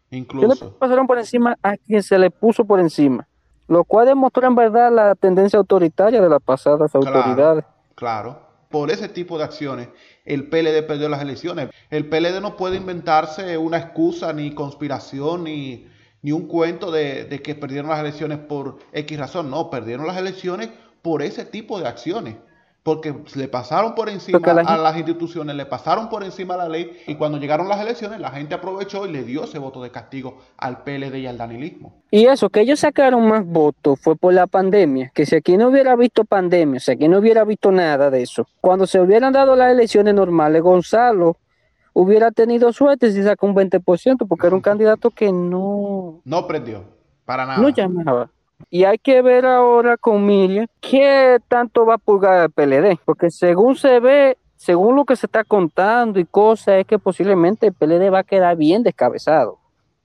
Incluso. 0.10 0.66
Le 0.66 0.72
pasaron 0.72 1.06
por 1.06 1.20
encima 1.20 1.56
a 1.62 1.78
quien 1.78 2.02
se 2.02 2.18
le 2.18 2.32
puso 2.32 2.66
por 2.66 2.80
encima. 2.80 3.28
Lo 3.68 3.84
cual 3.84 4.08
demostró 4.08 4.48
en 4.48 4.56
verdad 4.56 4.92
la 4.92 5.14
tendencia 5.14 5.60
autoritaria 5.60 6.20
de 6.20 6.30
las 6.30 6.42
pasadas 6.42 6.96
autoridades. 6.96 7.66
Claro 7.94 8.49
por 8.70 8.92
ese 8.92 9.10
tipo 9.10 9.38
de 9.38 9.44
acciones, 9.44 9.90
el 10.26 10.48
PLD 10.48 10.84
perdió 10.84 11.10
las 11.10 11.22
elecciones. 11.22 11.70
El 11.90 12.08
PLD 12.08 12.40
no 12.40 12.56
puede 12.56 12.78
inventarse 12.78 13.58
una 13.58 13.78
excusa, 13.78 14.32
ni 14.32 14.54
conspiración, 14.54 15.44
ni, 15.44 15.88
ni 16.22 16.32
un 16.32 16.48
cuento 16.48 16.92
de, 16.92 17.26
de, 17.26 17.42
que 17.42 17.56
perdieron 17.56 17.90
las 17.90 18.00
elecciones 18.00 18.38
por 18.38 18.78
X 18.94 19.20
razón. 19.20 19.50
No, 19.50 19.70
perdieron 19.70 20.06
las 20.06 20.18
elecciones 20.18 20.70
por 21.02 21.24
ese 21.24 21.46
tipo 21.46 21.80
de 21.80 21.88
acciones 21.88 22.36
porque 22.84 23.14
le 23.36 23.48
pasaron 23.48 23.94
por 23.94 24.10
encima 24.10 24.40
a 24.40 24.78
las 24.78 24.98
instituciones, 24.98 25.56
le 25.56 25.66
pasaron 25.66 26.10
por 26.10 26.24
encima 26.24 26.54
a 26.54 26.58
la 26.58 26.70
ley 26.70 26.92
y 27.08 27.16
cuando 27.16 27.38
llegaron 27.38 27.68
las 27.68 27.82
elecciones 27.82 28.20
la 28.20 28.32
gente 28.32 28.56
aprovechó 28.56 29.06
y 29.06 29.12
le 29.12 29.24
dio 29.24 29.44
ese 29.44 29.60
voto 29.60 29.84
de 29.84 29.92
castigo 29.92 30.38
al 30.58 30.84
PLD 30.84 31.16
y 31.18 31.28
al 31.28 31.38
danilismo. 31.38 31.94
Y 32.10 32.26
eso, 32.26 32.50
que 32.50 32.62
ellos 32.62 32.80
sacaron 32.80 33.28
más 33.28 33.46
votos 33.46 34.00
fue 34.00 34.16
por 34.16 34.34
la 34.34 34.48
pandemia, 34.48 35.12
que 35.14 35.26
si 35.26 35.36
aquí 35.36 35.58
no 35.58 35.68
hubiera 35.68 35.96
visto 35.96 36.24
pandemia, 36.24 36.80
si 36.80 36.92
aquí 36.92 37.08
no 37.08 37.20
hubiera 37.20 37.44
visto 37.44 37.72
nada 37.72 38.10
de 38.10 38.24
eso, 38.24 38.48
cuando 38.62 38.88
se 38.88 39.00
hubieran 39.00 39.34
dado 39.34 39.56
las 39.56 39.72
elecciones 39.72 40.14
normales, 40.14 40.62
Gonzalo 40.62 41.38
hubiera 41.94 42.32
tenido 42.32 42.72
suerte 42.72 43.12
si 43.12 43.22
sacó 43.24 43.48
un 43.48 43.56
20%, 43.56 44.28
porque 44.28 44.48
era 44.48 44.56
un 44.56 44.62
candidato 44.64 45.12
que 45.12 45.32
no... 45.32 46.22
No 46.24 46.48
prendió, 46.48 46.86
para 47.26 47.46
nada. 47.46 47.60
No 47.60 47.70
llamaba. 47.70 48.32
Y 48.70 48.84
hay 48.84 48.98
que 48.98 49.22
ver 49.22 49.46
ahora 49.46 49.98
con 49.98 50.26
Miriam 50.26 50.68
qué 50.82 51.40
tanto 51.48 51.86
va 51.86 51.96
a 51.96 51.98
pulgar 51.98 52.44
el 52.44 52.52
PLD, 52.52 53.00
porque 53.06 53.32
según 53.32 53.76
se 53.76 54.00
ve, 54.00 54.38
según 54.56 54.96
lo 54.96 55.06
que 55.06 55.16
se 55.16 55.26
está 55.26 55.44
contando 55.44 56.20
y 56.20 56.26
cosas, 56.26 56.76
es 56.76 56.86
que 56.86 57.00
posiblemente 57.00 57.68
el 57.68 57.74
PLD 57.74 58.14
va 58.14 58.20
a 58.20 58.24
quedar 58.24 58.56
bien 58.58 58.84
descabezado. 58.84 59.58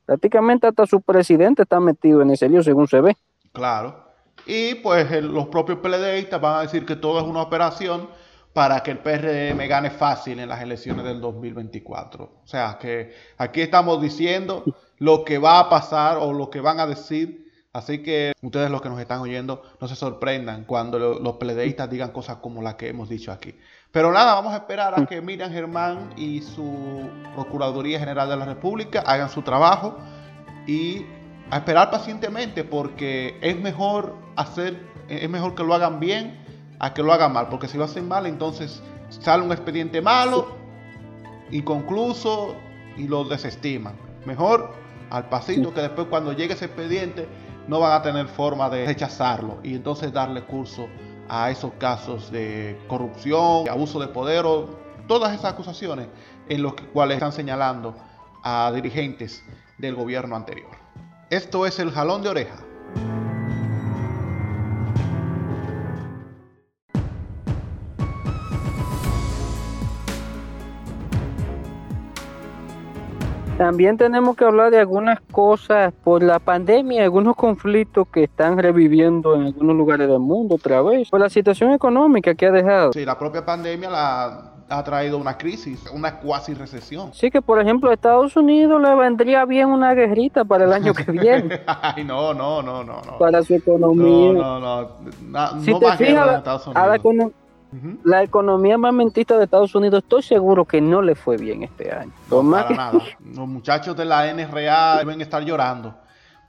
Prácticamente 0.06 0.66
hasta 0.66 0.86
su 0.86 1.00
presidente 1.00 1.62
está 1.62 1.80
metido 1.80 2.22
en 2.22 2.30
ese 2.30 2.48
lío, 2.48 2.62
según 2.62 2.86
se 2.86 3.00
ve. 3.00 3.16
Claro. 3.52 4.04
Y 4.46 4.76
pues 4.76 5.10
los 5.22 5.48
propios 5.48 5.78
PLDistas 5.78 6.40
van 6.40 6.58
a 6.58 6.62
decir 6.62 6.84
que 6.84 6.96
todo 6.96 7.18
es 7.20 7.24
una 7.24 7.42
operación 7.42 8.08
para 8.52 8.82
que 8.82 8.92
el 8.92 8.98
PRM 8.98 9.66
gane 9.68 9.90
fácil 9.90 10.38
en 10.38 10.48
las 10.48 10.62
elecciones 10.62 11.04
del 11.04 11.20
2024. 11.20 12.24
O 12.24 12.46
sea, 12.46 12.78
que 12.80 13.12
aquí 13.36 13.62
estamos 13.62 14.00
diciendo 14.00 14.62
lo 14.98 15.24
que 15.24 15.38
va 15.38 15.58
a 15.58 15.68
pasar 15.68 16.18
o 16.18 16.32
lo 16.32 16.50
que 16.50 16.60
van 16.60 16.78
a 16.78 16.86
decir 16.86 17.43
Así 17.74 18.04
que 18.04 18.34
ustedes 18.40 18.70
los 18.70 18.80
que 18.80 18.88
nos 18.88 19.00
están 19.00 19.18
oyendo 19.18 19.60
no 19.80 19.88
se 19.88 19.96
sorprendan 19.96 20.62
cuando 20.64 21.18
los 21.18 21.36
pledeístas 21.38 21.90
digan 21.90 22.12
cosas 22.12 22.36
como 22.36 22.62
las 22.62 22.76
que 22.76 22.88
hemos 22.88 23.08
dicho 23.08 23.32
aquí. 23.32 23.58
Pero 23.90 24.12
nada, 24.12 24.34
vamos 24.34 24.52
a 24.52 24.58
esperar 24.58 24.94
a 24.96 25.04
que 25.06 25.20
Miriam 25.20 25.50
Germán 25.50 26.10
y 26.16 26.40
su 26.40 27.10
Procuraduría 27.34 27.98
General 27.98 28.28
de 28.28 28.36
la 28.36 28.44
República 28.44 29.00
hagan 29.00 29.28
su 29.28 29.42
trabajo 29.42 29.98
y 30.68 31.04
a 31.50 31.56
esperar 31.56 31.90
pacientemente 31.90 32.62
porque 32.62 33.38
es 33.42 33.58
mejor 33.58 34.14
hacer, 34.36 34.80
es 35.08 35.28
mejor 35.28 35.56
que 35.56 35.64
lo 35.64 35.74
hagan 35.74 35.98
bien 35.98 36.44
a 36.78 36.94
que 36.94 37.02
lo 37.02 37.12
hagan 37.12 37.32
mal, 37.32 37.48
porque 37.48 37.66
si 37.66 37.76
lo 37.76 37.84
hacen 37.84 38.06
mal 38.06 38.26
entonces 38.26 38.84
sale 39.08 39.42
un 39.42 39.50
expediente 39.50 40.00
malo, 40.00 40.56
inconcluso 41.50 42.54
y 42.96 43.08
lo 43.08 43.24
desestiman. 43.24 43.96
Mejor 44.26 44.72
al 45.10 45.28
pasito 45.28 45.74
que 45.74 45.80
después 45.80 46.06
cuando 46.08 46.32
llegue 46.32 46.54
ese 46.54 46.66
expediente 46.66 47.26
no 47.68 47.80
van 47.80 47.92
a 47.92 48.02
tener 48.02 48.26
forma 48.28 48.68
de 48.70 48.86
rechazarlo 48.86 49.58
y 49.62 49.74
entonces 49.74 50.12
darle 50.12 50.44
curso 50.44 50.88
a 51.28 51.50
esos 51.50 51.72
casos 51.74 52.30
de 52.30 52.78
corrupción, 52.88 53.64
de 53.64 53.70
abuso 53.70 53.98
de 53.98 54.08
poder 54.08 54.44
o 54.44 54.68
todas 55.06 55.32
esas 55.32 55.52
acusaciones 55.52 56.08
en 56.48 56.62
los 56.62 56.74
cuales 56.92 57.16
están 57.16 57.32
señalando 57.32 57.94
a 58.42 58.70
dirigentes 58.74 59.42
del 59.78 59.94
gobierno 59.94 60.36
anterior. 60.36 60.70
Esto 61.30 61.66
es 61.66 61.78
el 61.78 61.90
jalón 61.90 62.22
de 62.22 62.28
oreja 62.28 62.56
También 73.64 73.96
tenemos 73.96 74.36
que 74.36 74.44
hablar 74.44 74.70
de 74.70 74.78
algunas 74.78 75.22
cosas 75.32 75.90
por 76.04 76.22
la 76.22 76.38
pandemia, 76.38 77.02
algunos 77.02 77.34
conflictos 77.34 78.06
que 78.08 78.24
están 78.24 78.58
reviviendo 78.58 79.36
en 79.36 79.46
algunos 79.46 79.74
lugares 79.74 80.06
del 80.06 80.18
mundo 80.18 80.56
otra 80.56 80.82
vez, 80.82 81.08
por 81.08 81.18
la 81.18 81.30
situación 81.30 81.72
económica 81.72 82.34
que 82.34 82.44
ha 82.44 82.50
dejado. 82.50 82.92
Sí, 82.92 83.06
la 83.06 83.18
propia 83.18 83.42
pandemia 83.42 83.88
la 83.88 84.52
ha 84.68 84.84
traído 84.84 85.16
una 85.16 85.38
crisis, 85.38 85.82
una 85.94 86.20
cuasi 86.20 86.52
recesión. 86.52 87.14
Sí, 87.14 87.30
que 87.30 87.40
por 87.40 87.58
ejemplo 87.58 87.88
a 87.88 87.94
Estados 87.94 88.36
Unidos 88.36 88.82
le 88.82 88.94
vendría 88.96 89.46
bien 89.46 89.68
una 89.68 89.94
guerrita 89.94 90.44
para 90.44 90.64
el 90.64 90.72
año 90.74 90.92
que 90.92 91.04
viene. 91.10 91.62
Ay, 91.66 92.04
no, 92.04 92.34
no, 92.34 92.60
no, 92.60 92.84
no, 92.84 93.00
no. 93.00 93.16
Para 93.18 93.42
su 93.42 93.54
economía. 93.54 94.32
No, 94.34 94.60
no, 94.60 94.80
no. 95.22 95.52
no 95.54 95.62
si 95.62 95.72
te 95.78 95.92
fijas, 95.96 96.46
a 96.74 96.86
la, 96.86 96.98
la 98.04 98.22
economía 98.22 98.74
armamentista 98.74 99.36
de 99.36 99.44
Estados 99.44 99.74
Unidos, 99.74 100.02
estoy 100.02 100.22
seguro 100.22 100.64
que 100.64 100.80
no 100.80 101.02
le 101.02 101.14
fue 101.14 101.36
bien 101.36 101.62
este 101.62 101.92
año. 101.92 102.12
No, 102.30 102.48
para 102.50 102.70
nada. 102.70 103.00
Los 103.20 103.48
muchachos 103.48 103.96
de 103.96 104.04
la 104.04 104.32
NRA 104.32 104.98
deben 104.98 105.20
estar 105.20 105.42
llorando 105.42 105.94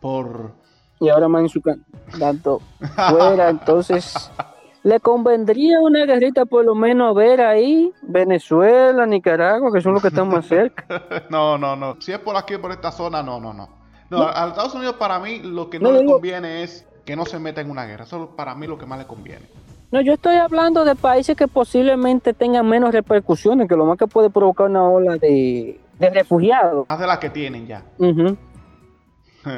por. 0.01 0.53
Y 1.00 1.10
ahora 1.10 1.27
más 1.27 1.41
en 1.41 1.50
su 1.50 1.62
canto 1.62 2.62
fuera, 3.10 3.50
entonces. 3.50 4.32
Le 4.86 5.00
convendría 5.00 5.82
una 5.82 6.05
guerrita 6.05 6.46
por 6.46 6.63
lo 6.63 6.75
menos 6.75 7.15
ver 7.15 7.41
ahí 7.41 7.91
Venezuela, 8.03 9.08
Nicaragua, 9.08 9.74
que 9.74 9.82
son 9.82 9.94
los 9.94 10.01
que 10.03 10.10
están 10.10 10.27
más 10.27 10.46
cerca. 10.46 10.86
no, 11.32 11.58
no, 11.58 11.75
no. 11.75 12.00
Si 12.00 12.12
es 12.12 12.20
por 12.20 12.38
aquí, 12.38 12.55
por 12.60 12.72
esta 12.72 12.91
zona, 12.91 13.24
no, 13.24 13.39
no, 13.39 13.51
no. 13.51 13.67
No, 14.12 14.27
a 14.27 14.48
Estados 14.50 14.75
Unidos 14.75 14.98
para 15.00 15.17
mí 15.17 15.39
lo 15.39 15.72
que 15.72 15.79
no, 15.79 15.91
le 15.91 16.05
conviene 16.05 16.62
es 16.62 16.88
que 17.03 17.15
no 17.15 17.25
se 17.25 17.39
meta 17.39 17.62
en 17.62 17.72
una 17.72 17.86
guerra. 17.86 18.03
Eso 18.03 18.36
para 18.36 18.53
mí 18.53 18.67
lo 18.67 18.77
que 18.77 18.86
más 18.86 19.00
le 19.00 19.08
conviene. 19.08 19.48
No, 19.92 20.01
yo 20.01 20.13
estoy 20.13 20.36
hablando 20.38 20.84
de 20.84 20.96
países 20.96 21.36
que 21.36 21.48
posiblemente 21.48 22.34
tengan 22.34 22.68
menos 22.68 22.92
repercusiones, 22.92 23.68
que 23.68 23.75
lo 23.75 23.86
más 23.86 23.98
que 23.98 24.08
puede 24.08 24.30
provocar 24.30 24.70
una 24.70 24.84
ola 24.84 25.18
de, 25.18 25.80
refugiados. 26.00 26.88
Más 26.89 27.00
de 27.00 27.08
las 27.08 27.20
que 27.20 27.30
tienen 27.30 27.68
ya. 27.68 27.84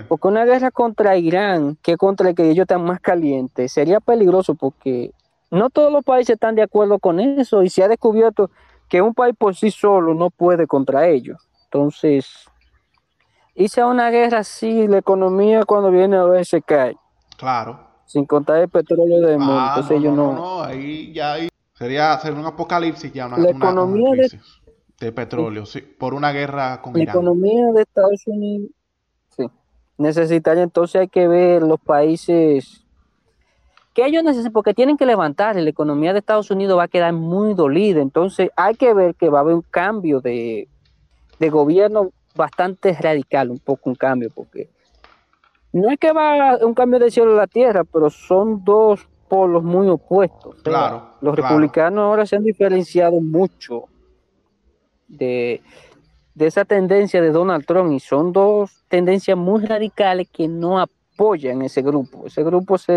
porque 0.08 0.28
una 0.28 0.46
guerra 0.46 0.70
contra 0.72 1.16
Irán, 1.18 1.78
que 1.82 1.96
contra 1.96 2.30
el 2.30 2.36
que 2.36 2.50
ellos 2.50 2.64
están 2.64 2.84
más 2.84 3.00
calientes, 3.00 3.72
sería 3.72 4.00
peligroso 4.00 4.56
porque 4.56 5.12
no 5.50 5.70
todos 5.70 5.92
los 5.92 6.04
países 6.04 6.34
están 6.34 6.56
de 6.56 6.62
acuerdo 6.62 7.00
con 7.00 7.20
eso 7.20 7.64
y 7.64 7.70
se 7.70 7.84
ha 7.84 7.88
descubierto 7.88 8.52
que 8.90 9.02
un 9.02 9.14
país 9.14 9.36
por 9.38 9.56
sí 9.56 9.72
solo 9.72 10.14
no 10.14 10.30
puede 10.30 10.68
contra 10.68 11.08
ellos. 11.08 11.48
Entonces, 11.66 12.28
hice 13.56 13.84
una 13.84 14.10
guerra 14.10 14.40
así, 14.40 14.88
la 14.88 14.98
economía 14.98 15.64
cuando 15.64 15.90
viene 15.90 16.18
a 16.18 16.24
ver 16.26 16.46
se 16.46 16.62
cae. 16.62 16.98
Claro 17.38 17.87
sin 18.08 18.26
contar 18.26 18.62
el 18.62 18.70
petróleo 18.70 19.20
del 19.20 19.38
mundo. 19.38 19.60
Ah, 19.60 19.76
Entonces 19.76 20.02
no, 20.02 20.16
no, 20.16 20.34
no, 20.34 20.64
ahí 20.64 21.14
ya 21.14 21.36
sería, 21.74 22.20
un 22.34 22.46
apocalipsis 22.46 23.12
ya, 23.14 23.28
una, 23.28 23.38
la 23.38 23.52
economía 23.52 24.28
de, 25.00 25.12
petróleo, 25.12 25.66
sí, 25.66 25.82
por 25.82 26.16
una 26.16 26.32
guerra 26.32 26.82
con 26.82 26.94
La 26.94 27.04
economía 27.04 27.72
de 27.74 27.82
Estados 27.84 28.24
Unidos, 28.26 28.72
sí, 29.36 29.48
necesitaría 29.98 30.64
entonces 30.64 31.02
hay 31.02 31.08
que 31.08 31.28
ver 31.28 31.62
los 31.62 31.80
países 31.80 32.84
que 33.94 34.06
ellos 34.06 34.24
necesitan, 34.24 34.54
porque 34.54 34.74
tienen 34.74 34.98
que 34.98 35.06
levantar, 35.06 35.56
la 35.56 35.70
economía 35.70 36.14
de 36.14 36.20
Estados 36.20 36.50
Unidos 36.50 36.80
va 36.80 36.84
a 36.84 36.88
quedar 36.88 37.14
muy 37.14 37.54
dolida, 37.56 38.02
entonces 38.02 38.50
hay 38.56 38.76
que 38.76 38.94
ver 38.94 39.16
que 39.16 39.30
va 39.30 39.40
a 39.40 39.42
haber 39.42 39.56
un 39.56 39.64
cambio 39.64 40.22
de, 40.22 40.68
de 41.40 41.50
gobierno 41.50 42.12
bastante 42.36 42.94
radical, 42.94 43.52
un 43.52 43.60
poco 43.60 43.90
un 43.90 43.96
cambio, 43.96 44.30
porque 44.34 44.70
no 45.74 45.92
es 45.92 46.00
que 46.00 46.12
va 46.12 46.58
un 46.58 46.74
cambio 46.74 47.00
de 47.00 47.12
cielo 47.12 47.34
a 47.34 47.36
la 47.36 47.48
tierra, 47.48 47.84
pero 47.84 48.10
son 48.10 48.64
dos 48.64 49.08
polos 49.28 49.64
muy 49.64 49.88
opuestos. 49.90 50.56
Claro. 50.64 51.12
Los 51.22 51.36
republicanos 51.36 52.04
ahora 52.04 52.26
se 52.26 52.36
han 52.36 52.44
diferenciado 52.44 53.20
mucho 53.20 53.86
de, 55.08 55.62
esa 56.38 56.66
tendencia 56.66 57.22
de 57.22 57.32
Donald 57.32 57.66
Trump 57.66 57.92
y 57.92 58.00
son 58.00 58.32
dos 58.32 58.84
tendencias 58.88 59.38
muy 59.38 59.66
radicales 59.66 60.30
que 60.32 60.48
no 60.48 60.80
apoyan 60.80 61.62
ese 61.62 61.82
grupo. 61.82 62.28
Ese 62.28 62.44
grupo 62.44 62.76
es 62.76 62.88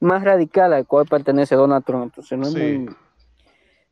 más 0.00 0.22
radical 0.22 0.72
al 0.72 0.86
cual 0.86 1.06
pertenece 1.06 1.56
Donald 1.56 1.84
Trump. 1.84 2.04
Entonces 2.04 2.38
no 2.38 2.46
es, 2.46 2.54
muy, 2.54 2.94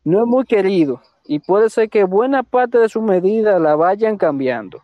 no 0.04 0.20
es 0.20 0.26
muy 0.26 0.44
querido 0.44 1.00
y 1.26 1.40
puede 1.40 1.70
ser 1.70 1.90
que 1.90 2.04
buena 2.04 2.42
parte 2.42 2.78
de 2.78 2.88
sus 2.88 3.02
medidas 3.02 3.60
la 3.60 3.76
vayan 3.76 4.16
cambiando. 4.16 4.82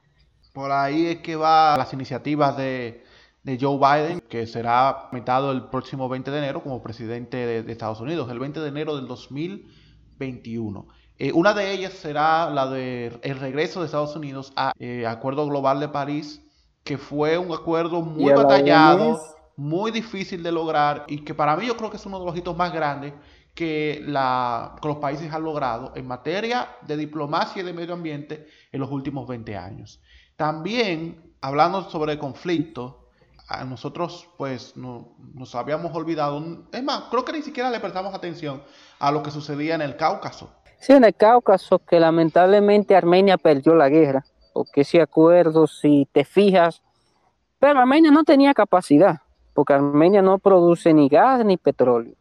Por 0.52 0.70
ahí 0.70 1.06
es 1.06 1.16
que 1.18 1.36
va 1.36 1.76
las 1.76 1.92
iniciativas 1.92 2.56
de 2.56 3.03
de 3.44 3.58
Joe 3.60 3.78
Biden, 3.78 4.20
que 4.20 4.46
será 4.46 5.08
metado 5.12 5.52
el 5.52 5.66
próximo 5.66 6.08
20 6.08 6.30
de 6.30 6.38
enero 6.38 6.62
como 6.62 6.82
presidente 6.82 7.62
de, 7.62 7.72
Estados 7.72 8.00
Unidos, 8.00 8.30
el 8.30 8.38
20 8.38 8.58
de 8.60 8.68
enero 8.68 8.96
del 8.96 9.06
2021. 9.06 10.88
Eh, 11.18 11.30
una 11.32 11.52
de 11.52 11.72
ellas 11.72 11.92
será 11.92 12.50
la 12.50 12.66
del 12.68 13.20
el 13.22 13.38
regreso 13.38 13.80
de 13.80 13.86
Estados 13.86 14.16
Unidos 14.16 14.52
al 14.56 14.72
eh, 14.78 15.06
Acuerdo 15.06 15.46
Global 15.46 15.78
de 15.78 15.88
París, 15.88 16.42
que 16.82 16.96
fue 16.96 17.36
un 17.38 17.52
acuerdo 17.52 18.00
muy 18.00 18.32
batallado, 18.32 19.20
muy 19.56 19.90
difícil 19.90 20.42
de 20.42 20.50
lograr 20.50 21.04
y 21.06 21.18
que 21.18 21.34
para 21.34 21.54
mí 21.54 21.66
yo 21.66 21.76
creo 21.76 21.90
que 21.90 21.98
es 21.98 22.06
uno 22.06 22.18
de 22.18 22.26
los 22.26 22.36
hitos 22.36 22.56
más 22.56 22.72
grandes 22.72 23.12
que, 23.54 24.02
la, 24.06 24.74
que 24.80 24.88
los 24.88 24.96
países 24.96 25.32
han 25.32 25.44
logrado 25.44 25.92
en 25.94 26.06
materia 26.06 26.70
de 26.86 26.96
diplomacia 26.96 27.62
y 27.62 27.64
de 27.64 27.72
medio 27.74 27.94
ambiente 27.94 28.46
en 28.72 28.80
los 28.80 28.90
últimos 28.90 29.28
20 29.28 29.56
años. 29.56 30.00
También, 30.34 31.34
hablando 31.40 31.88
sobre 31.90 32.18
conflictos, 32.18 33.03
a 33.48 33.64
nosotros 33.64 34.28
pues 34.36 34.76
no, 34.76 35.16
nos 35.34 35.54
habíamos 35.54 35.94
olvidado, 35.94 36.42
es 36.72 36.82
más, 36.82 37.04
creo 37.10 37.24
que 37.24 37.32
ni 37.32 37.42
siquiera 37.42 37.70
le 37.70 37.80
prestamos 37.80 38.14
atención 38.14 38.62
a 38.98 39.10
lo 39.10 39.22
que 39.22 39.30
sucedía 39.30 39.74
en 39.74 39.82
el 39.82 39.96
Cáucaso. 39.96 40.50
Sí, 40.78 40.92
en 40.92 41.04
el 41.04 41.14
Cáucaso, 41.14 41.78
que 41.78 42.00
lamentablemente 42.00 42.96
Armenia 42.96 43.36
perdió 43.38 43.74
la 43.74 43.88
guerra, 43.88 44.24
porque 44.52 44.82
ese 44.82 45.00
acuerdo, 45.00 45.66
si 45.66 46.08
te 46.12 46.24
fijas, 46.24 46.82
pero 47.58 47.80
Armenia 47.80 48.10
no 48.10 48.24
tenía 48.24 48.54
capacidad, 48.54 49.20
porque 49.54 49.72
Armenia 49.72 50.22
no 50.22 50.38
produce 50.38 50.92
ni 50.92 51.08
gas 51.08 51.44
ni 51.44 51.56
petróleo. 51.56 52.14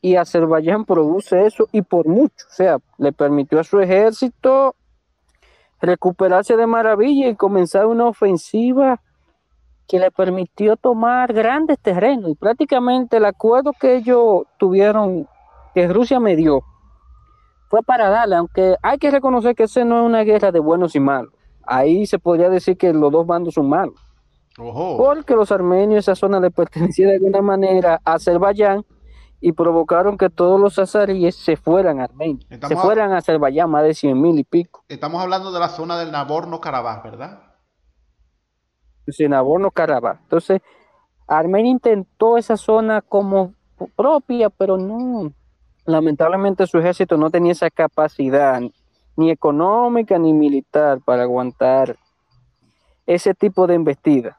Y 0.00 0.16
Azerbaiyán 0.16 0.84
produce 0.84 1.46
eso 1.46 1.68
y 1.72 1.82
por 1.82 2.06
mucho, 2.06 2.46
o 2.48 2.54
sea, 2.54 2.78
le 2.98 3.12
permitió 3.12 3.60
a 3.60 3.64
su 3.64 3.80
ejército 3.80 4.74
recuperarse 5.80 6.56
de 6.56 6.66
maravilla 6.66 7.28
y 7.28 7.34
comenzar 7.34 7.86
una 7.86 8.06
ofensiva 8.06 9.00
que 9.86 9.98
le 9.98 10.10
permitió 10.10 10.76
tomar 10.76 11.32
grandes 11.32 11.78
terrenos 11.78 12.30
y 12.30 12.34
prácticamente 12.34 13.18
el 13.18 13.24
acuerdo 13.24 13.72
que 13.78 13.96
ellos 13.96 14.44
tuvieron, 14.58 15.28
que 15.74 15.88
Rusia 15.88 16.20
me 16.20 16.36
dio, 16.36 16.62
fue 17.68 17.82
para 17.82 18.08
darle, 18.10 18.36
aunque 18.36 18.76
hay 18.82 18.98
que 18.98 19.10
reconocer 19.10 19.54
que 19.54 19.64
ese 19.64 19.84
no 19.84 20.00
es 20.00 20.06
una 20.06 20.24
guerra 20.24 20.52
de 20.52 20.60
buenos 20.60 20.94
y 20.94 21.00
malos. 21.00 21.32
Ahí 21.64 22.06
se 22.06 22.18
podría 22.18 22.50
decir 22.50 22.76
que 22.76 22.92
los 22.92 23.10
dos 23.10 23.26
bandos 23.26 23.54
son 23.54 23.68
malos. 23.68 23.94
Porque 24.56 25.34
los 25.34 25.50
armenios, 25.50 26.00
esa 26.00 26.14
zona 26.14 26.38
le 26.38 26.50
pertenecía 26.50 27.08
de 27.08 27.14
alguna 27.14 27.40
manera 27.40 28.00
a 28.04 28.14
Azerbaiyán 28.14 28.84
y 29.40 29.52
provocaron 29.52 30.18
que 30.18 30.30
todos 30.30 30.60
los 30.60 30.78
azaríes 30.78 31.34
se 31.34 31.56
fueran 31.56 32.00
a 32.00 32.04
Armenia, 32.04 32.46
se 32.48 32.76
fueran 32.76 33.12
a 33.12 33.18
Azerbaiyán, 33.18 33.70
más 33.70 33.82
de 33.84 33.94
100 33.94 34.20
mil 34.20 34.38
y 34.38 34.44
pico. 34.44 34.84
Estamos 34.88 35.22
hablando 35.22 35.50
de 35.50 35.58
la 35.58 35.68
zona 35.68 35.98
del 35.98 36.12
Nagorno-Karabaj, 36.12 37.02
¿verdad? 37.02 37.51
En 39.06 39.30
Nagorno-Karabaj. 39.30 40.18
Entonces, 40.22 40.60
Armenia 41.26 41.70
intentó 41.70 42.36
esa 42.36 42.56
zona 42.56 43.00
como 43.00 43.54
propia, 43.96 44.50
pero 44.50 44.76
no, 44.76 45.32
lamentablemente 45.84 46.66
su 46.66 46.78
ejército 46.78 47.16
no 47.16 47.30
tenía 47.30 47.52
esa 47.52 47.70
capacidad 47.70 48.60
ni 49.16 49.30
económica 49.30 50.18
ni 50.18 50.32
militar 50.32 51.00
para 51.04 51.22
aguantar 51.22 51.96
ese 53.06 53.34
tipo 53.34 53.66
de 53.66 53.74
embestida. 53.74 54.38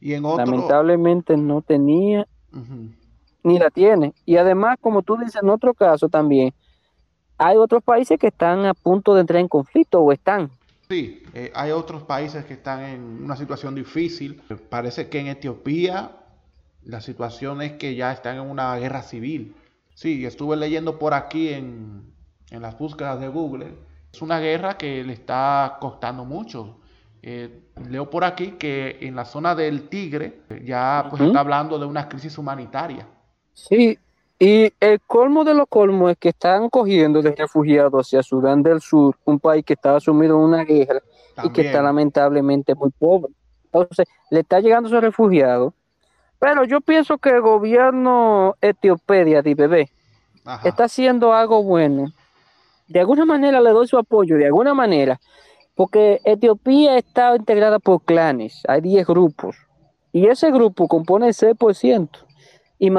Y 0.00 0.14
en 0.14 0.22
Lamentablemente 0.24 1.36
no 1.36 1.62
tenía 1.62 2.26
ni 3.44 3.58
la 3.58 3.70
tiene. 3.70 4.14
Y 4.24 4.36
además, 4.36 4.76
como 4.80 5.02
tú 5.02 5.16
dices, 5.16 5.40
en 5.42 5.48
otro 5.48 5.74
caso 5.74 6.08
también, 6.08 6.52
hay 7.38 7.56
otros 7.56 7.82
países 7.82 8.18
que 8.18 8.28
están 8.28 8.66
a 8.66 8.74
punto 8.74 9.14
de 9.14 9.20
entrar 9.20 9.40
en 9.40 9.48
conflicto 9.48 10.00
o 10.00 10.12
están 10.12 10.50
Sí, 10.92 11.22
eh, 11.32 11.50
hay 11.54 11.70
otros 11.70 12.02
países 12.02 12.44
que 12.44 12.52
están 12.52 12.84
en 12.84 13.24
una 13.24 13.34
situación 13.34 13.74
difícil. 13.74 14.42
Parece 14.68 15.08
que 15.08 15.20
en 15.20 15.28
Etiopía 15.28 16.18
la 16.84 17.00
situación 17.00 17.62
es 17.62 17.72
que 17.72 17.94
ya 17.94 18.12
están 18.12 18.36
en 18.36 18.42
una 18.42 18.76
guerra 18.76 19.00
civil. 19.00 19.56
Sí, 19.94 20.26
estuve 20.26 20.54
leyendo 20.54 20.98
por 20.98 21.14
aquí 21.14 21.48
en, 21.48 22.12
las 22.50 22.76
búsquedas 22.78 23.18
de 23.20 23.28
Google. 23.28 23.74
Es 24.12 24.20
una 24.20 24.38
guerra 24.38 24.76
que 24.76 25.02
le 25.02 25.14
está 25.14 25.78
costando 25.80 26.26
mucho. 26.26 26.80
Eh, 27.22 27.70
leo 27.88 28.10
por 28.10 28.24
aquí 28.24 28.56
que 28.58 28.98
en 29.00 29.16
la 29.16 29.24
zona 29.24 29.54
del 29.54 29.88
Tigre 29.88 30.42
ya 30.62 31.06
pues 31.08 31.22
está 31.22 31.40
hablando 31.40 31.78
de 31.78 31.86
una 31.86 32.06
crisis 32.06 32.36
humanitaria. 32.36 33.08
Sí, 33.54 33.98
y 34.44 34.72
el 34.80 35.00
colmo 35.02 35.44
de 35.44 35.54
los 35.54 35.68
colmos 35.68 36.10
es 36.10 36.18
que 36.18 36.30
están 36.30 36.68
cogiendo 36.68 37.22
de 37.22 37.30
refugiados 37.30 38.08
hacia 38.08 38.24
Sudán 38.24 38.64
del 38.64 38.80
Sur, 38.80 39.16
un 39.24 39.38
país 39.38 39.64
que 39.64 39.74
estaba 39.74 40.00
sumido 40.00 40.34
en 40.34 40.42
una 40.42 40.64
guerra 40.64 41.00
y 41.44 41.50
que 41.50 41.60
está 41.60 41.80
lamentablemente 41.80 42.74
muy 42.74 42.90
pobre. 42.90 43.32
Entonces, 43.66 44.04
le 44.30 44.40
está 44.40 44.58
llegando 44.58 44.88
a 44.88 44.90
esos 44.90 45.00
refugiados, 45.00 45.74
Pero 46.40 46.64
yo 46.64 46.80
pienso 46.80 47.18
que 47.18 47.30
el 47.30 47.40
gobierno 47.40 48.56
Etiopía 48.60 49.42
de 49.42 49.54
bebé 49.54 49.92
está 50.64 50.86
haciendo 50.86 51.32
algo 51.32 51.62
bueno. 51.62 52.12
De 52.88 52.98
alguna 52.98 53.24
manera 53.24 53.60
le 53.60 53.70
doy 53.70 53.86
su 53.86 53.96
apoyo, 53.96 54.36
de 54.36 54.46
alguna 54.46 54.74
manera, 54.74 55.20
porque 55.76 56.20
Etiopía 56.24 56.98
está 56.98 57.36
integrada 57.36 57.78
por 57.78 58.02
clanes, 58.02 58.64
hay 58.66 58.80
10 58.80 59.06
grupos, 59.06 59.54
y 60.10 60.26
ese 60.26 60.50
grupo 60.50 60.88
compone 60.88 61.28
el 61.28 61.32
6% 61.32 62.08
y 62.80 62.90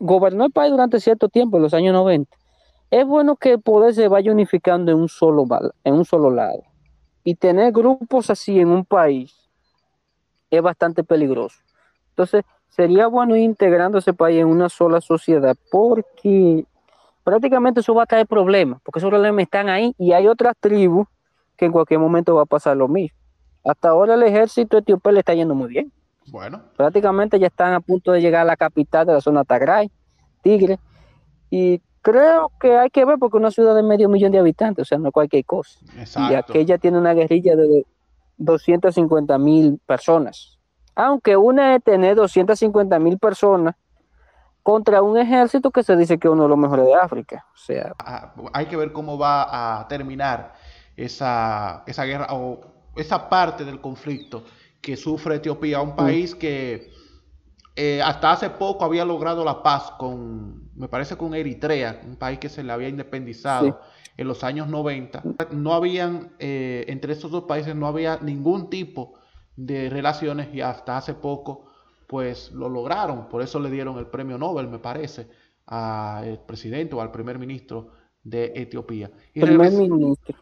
gobernó 0.00 0.44
el 0.44 0.52
país 0.52 0.70
durante 0.70 1.00
cierto 1.00 1.28
tiempo, 1.28 1.56
en 1.56 1.64
los 1.64 1.74
años 1.74 1.92
90. 1.92 2.36
Es 2.90 3.06
bueno 3.06 3.36
que 3.36 3.52
el 3.52 3.60
poder 3.60 3.94
se 3.94 4.08
vaya 4.08 4.32
unificando 4.32 4.90
en 4.92 4.98
un 4.98 5.08
solo, 5.08 5.46
en 5.84 5.94
un 5.94 6.04
solo 6.04 6.30
lado. 6.30 6.62
Y 7.24 7.34
tener 7.34 7.72
grupos 7.72 8.30
así 8.30 8.58
en 8.58 8.68
un 8.68 8.84
país 8.84 9.48
es 10.50 10.62
bastante 10.62 11.04
peligroso. 11.04 11.58
Entonces, 12.10 12.44
sería 12.68 13.06
bueno 13.06 13.36
ir 13.36 13.42
integrando 13.42 13.98
ese 13.98 14.14
país 14.14 14.40
en 14.40 14.46
una 14.46 14.68
sola 14.68 15.00
sociedad 15.00 15.56
porque 15.70 16.64
prácticamente 17.24 17.80
eso 17.80 17.94
va 17.94 18.04
a 18.04 18.06
traer 18.06 18.26
problemas, 18.26 18.80
porque 18.82 19.00
esos 19.00 19.10
problemas 19.10 19.42
están 19.42 19.68
ahí 19.68 19.94
y 19.98 20.12
hay 20.12 20.26
otras 20.26 20.54
tribus 20.58 21.06
que 21.56 21.66
en 21.66 21.72
cualquier 21.72 22.00
momento 22.00 22.34
va 22.34 22.42
a 22.42 22.46
pasar 22.46 22.76
lo 22.76 22.88
mismo. 22.88 23.18
Hasta 23.64 23.90
ahora 23.90 24.14
el 24.14 24.22
ejército 24.22 24.78
etíope 24.78 25.12
le 25.12 25.18
está 25.18 25.34
yendo 25.34 25.54
muy 25.54 25.68
bien. 25.68 25.92
Bueno. 26.30 26.62
Prácticamente 26.76 27.38
ya 27.38 27.46
están 27.46 27.72
a 27.74 27.80
punto 27.80 28.12
de 28.12 28.20
llegar 28.20 28.42
a 28.42 28.44
la 28.44 28.56
capital 28.56 29.06
de 29.06 29.14
la 29.14 29.20
zona 29.20 29.44
Tigray, 29.44 29.90
Tigre, 30.42 30.78
y 31.50 31.80
creo 32.02 32.52
que 32.60 32.76
hay 32.76 32.90
que 32.90 33.04
ver 33.04 33.18
porque 33.18 33.36
una 33.36 33.50
ciudad 33.50 33.74
de 33.74 33.82
medio 33.82 34.08
millón 34.08 34.32
de 34.32 34.38
habitantes, 34.38 34.82
o 34.82 34.84
sea, 34.84 34.98
no 34.98 35.12
cualquier 35.12 35.44
cosa. 35.44 35.78
Exacto. 35.96 36.32
Y 36.32 36.36
aquella 36.36 36.78
tiene 36.78 36.98
una 36.98 37.14
guerrilla 37.14 37.56
de 37.56 37.86
250 38.38 39.38
mil 39.38 39.80
personas. 39.86 40.58
Aunque 40.94 41.36
una 41.36 41.76
es 41.76 41.82
tener 41.82 42.16
250 42.16 42.98
mil 42.98 43.18
personas 43.18 43.74
contra 44.62 45.00
un 45.00 45.16
ejército 45.16 45.70
que 45.70 45.82
se 45.82 45.96
dice 45.96 46.18
que 46.18 46.28
es 46.28 46.32
uno 46.32 46.42
de 46.42 46.48
los 46.48 46.58
mejores 46.58 46.86
de 46.86 46.94
África. 46.94 47.46
O 47.54 47.56
sea, 47.56 47.94
ah, 48.00 48.34
hay 48.52 48.66
que 48.66 48.76
ver 48.76 48.92
cómo 48.92 49.16
va 49.16 49.80
a 49.80 49.88
terminar 49.88 50.54
esa, 50.96 51.84
esa 51.86 52.04
guerra 52.04 52.26
o 52.30 52.60
esa 52.96 53.28
parte 53.28 53.64
del 53.64 53.80
conflicto 53.80 54.44
que 54.88 54.96
sufre 54.96 55.34
Etiopía, 55.34 55.82
un 55.82 55.94
país 55.94 56.34
que 56.34 56.88
eh, 57.76 58.00
hasta 58.00 58.32
hace 58.32 58.48
poco 58.48 58.86
había 58.86 59.04
logrado 59.04 59.44
la 59.44 59.62
paz 59.62 59.90
con, 59.98 60.70
me 60.74 60.88
parece 60.88 61.14
con 61.14 61.34
Eritrea, 61.34 62.00
un 62.06 62.16
país 62.16 62.38
que 62.38 62.48
se 62.48 62.62
le 62.62 62.72
había 62.72 62.88
independizado 62.88 63.80
en 64.16 64.26
los 64.26 64.42
años 64.44 64.66
90. 64.66 65.24
No 65.50 65.74
habían, 65.74 66.32
eh, 66.38 66.86
entre 66.88 67.12
estos 67.12 67.30
dos 67.30 67.44
países 67.44 67.76
no 67.76 67.86
había 67.86 68.18
ningún 68.22 68.70
tipo 68.70 69.12
de 69.56 69.90
relaciones 69.90 70.54
y 70.54 70.62
hasta 70.62 70.96
hace 70.96 71.12
poco 71.12 71.66
pues 72.06 72.50
lo 72.52 72.70
lograron. 72.70 73.28
Por 73.28 73.42
eso 73.42 73.60
le 73.60 73.70
dieron 73.70 73.98
el 73.98 74.06
premio 74.06 74.38
Nobel, 74.38 74.68
me 74.68 74.78
parece, 74.78 75.28
al 75.66 76.46
presidente 76.46 76.94
o 76.94 77.02
al 77.02 77.12
primer 77.12 77.38
ministro 77.38 77.90
de 78.22 78.54
Etiopía. 78.56 79.10
Y 79.34 79.42
primer 79.42 79.70
ministro. 79.70 80.32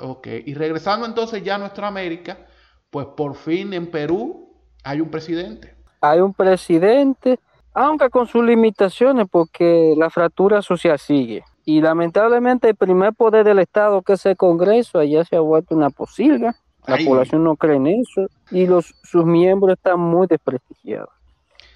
Ok, 0.00 0.28
y 0.46 0.54
regresando 0.54 1.04
entonces 1.04 1.44
ya 1.44 1.56
a 1.56 1.58
nuestra 1.58 1.88
América, 1.88 2.46
pues 2.92 3.06
por 3.06 3.34
fin 3.36 3.72
en 3.72 3.90
Perú 3.90 4.50
hay 4.84 5.00
un 5.00 5.10
presidente. 5.10 5.74
Hay 6.02 6.20
un 6.20 6.34
presidente, 6.34 7.40
aunque 7.72 8.10
con 8.10 8.26
sus 8.26 8.44
limitaciones, 8.44 9.26
porque 9.30 9.94
la 9.96 10.10
fractura 10.10 10.60
social 10.60 10.98
sigue. 10.98 11.42
Y 11.64 11.80
lamentablemente 11.80 12.68
el 12.68 12.76
primer 12.76 13.14
poder 13.14 13.44
del 13.44 13.60
Estado, 13.60 14.02
que 14.02 14.12
es 14.12 14.26
el 14.26 14.36
Congreso, 14.36 14.98
allá 14.98 15.24
se 15.24 15.36
ha 15.36 15.40
vuelto 15.40 15.74
una 15.74 15.88
posilga. 15.88 16.54
La 16.86 16.98
población 16.98 17.44
no 17.44 17.56
cree 17.56 17.76
en 17.76 17.86
eso 17.86 18.26
y 18.50 18.66
los, 18.66 18.94
sus 19.04 19.24
miembros 19.24 19.78
están 19.78 19.98
muy 19.98 20.26
desprestigiados. 20.26 21.08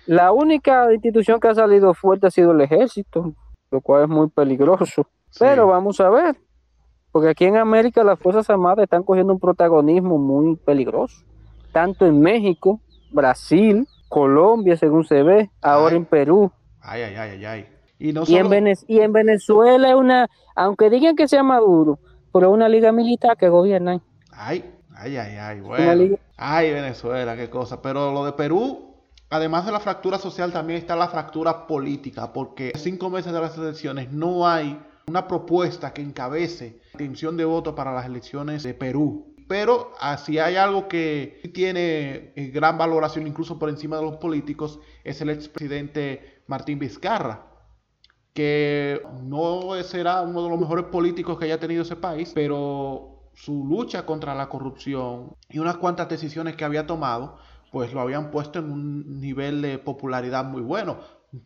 La 0.04 0.32
única 0.32 0.92
institución 0.92 1.40
que 1.40 1.48
ha 1.48 1.54
salido 1.54 1.94
fuerte 1.94 2.26
ha 2.26 2.30
sido 2.30 2.52
el 2.52 2.60
ejército, 2.60 3.32
lo 3.70 3.80
cual 3.80 4.02
es 4.02 4.08
muy 4.08 4.28
peligroso. 4.28 5.06
Pero 5.38 5.68
vamos 5.68 5.98
a 6.00 6.10
ver, 6.10 6.36
porque 7.16 7.30
aquí 7.30 7.46
en 7.46 7.56
América 7.56 8.04
las 8.04 8.18
Fuerzas 8.18 8.50
Armadas 8.50 8.82
están 8.82 9.02
cogiendo 9.02 9.32
un 9.32 9.40
protagonismo 9.40 10.18
muy 10.18 10.54
peligroso, 10.56 11.24
tanto 11.72 12.04
en 12.04 12.20
México, 12.20 12.78
Brasil, 13.10 13.88
Colombia, 14.10 14.76
según 14.76 15.02
se 15.06 15.22
ve, 15.22 15.50
ahora 15.62 15.96
en 15.96 16.04
Perú. 16.04 16.52
Ay, 16.78 17.04
ay, 17.04 17.16
ay, 17.16 17.44
ay. 17.46 17.66
Y, 17.98 18.36
en 18.36 19.12
Venezuela 19.14 19.88
es 19.88 19.94
una, 19.94 20.28
aunque 20.54 20.90
digan 20.90 21.16
que 21.16 21.26
sea 21.26 21.42
Maduro, 21.42 21.98
pero 22.34 22.48
es 22.48 22.52
una 22.52 22.68
liga 22.68 22.92
militar 22.92 23.38
que 23.38 23.48
gobierna. 23.48 23.98
Ay, 24.30 24.70
ay, 24.94 25.16
ay, 25.16 25.36
ay, 25.38 25.60
bueno. 25.62 26.18
Ay, 26.36 26.70
Venezuela, 26.70 27.34
qué 27.34 27.48
cosa. 27.48 27.80
Pero 27.80 28.12
lo 28.12 28.26
de 28.26 28.32
Perú, 28.32 28.94
además 29.30 29.64
de 29.64 29.72
la 29.72 29.80
fractura 29.80 30.18
social, 30.18 30.52
también 30.52 30.80
está 30.80 30.94
la 30.94 31.08
fractura 31.08 31.66
política, 31.66 32.34
porque 32.34 32.72
cinco 32.74 33.08
meses 33.08 33.32
de 33.32 33.40
las 33.40 33.56
elecciones 33.56 34.12
no 34.12 34.46
hay 34.46 34.78
una 35.08 35.28
propuesta 35.28 35.92
que 35.92 36.02
encabece 36.02 36.80
la 36.94 37.02
intención 37.02 37.36
de 37.36 37.44
voto 37.44 37.76
para 37.76 37.94
las 37.94 38.06
elecciones 38.06 38.64
de 38.64 38.74
Perú. 38.74 39.36
Pero 39.46 39.92
si 40.18 40.40
hay 40.40 40.56
algo 40.56 40.88
que 40.88 41.40
tiene 41.54 42.32
eh, 42.34 42.50
gran 42.52 42.76
valoración 42.76 43.24
incluso 43.28 43.56
por 43.56 43.68
encima 43.68 43.98
de 43.98 44.02
los 44.02 44.16
políticos, 44.16 44.80
es 45.04 45.20
el 45.20 45.30
expresidente 45.30 46.42
Martín 46.48 46.80
Vizcarra, 46.80 47.46
que 48.34 49.00
no 49.22 49.80
será 49.84 50.22
uno 50.22 50.42
de 50.42 50.50
los 50.50 50.58
mejores 50.58 50.86
políticos 50.86 51.38
que 51.38 51.44
haya 51.44 51.60
tenido 51.60 51.82
ese 51.82 51.94
país, 51.94 52.32
pero 52.34 53.30
su 53.34 53.64
lucha 53.64 54.04
contra 54.06 54.34
la 54.34 54.48
corrupción 54.48 55.36
y 55.48 55.60
unas 55.60 55.76
cuantas 55.76 56.08
decisiones 56.08 56.56
que 56.56 56.64
había 56.64 56.88
tomado, 56.88 57.38
pues 57.70 57.92
lo 57.92 58.00
habían 58.00 58.32
puesto 58.32 58.58
en 58.58 58.72
un 58.72 59.20
nivel 59.20 59.62
de 59.62 59.78
popularidad 59.78 60.44
muy 60.44 60.62
bueno 60.62 60.98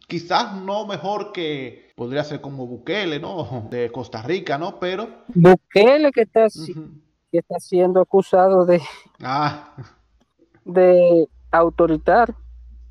quizás 0.07 0.55
no 0.55 0.87
mejor 0.87 1.33
que 1.33 1.90
podría 1.97 2.25
ser 2.25 2.40
como 2.40 2.66
Bukele, 2.66 3.19
¿no? 3.21 3.69
De 3.71 3.90
Costa 3.93 4.23
Rica, 4.23 4.59
¿no? 4.59 4.79
Pero 4.79 5.09
Bukele 5.29 6.12
que 6.12 6.23
está, 6.23 6.47
que 7.31 7.38
está 7.38 7.59
siendo 7.59 8.01
acusado 8.01 8.64
de 8.64 8.81
ah. 9.23 9.75
de 10.64 11.29
autoritario. 11.51 12.35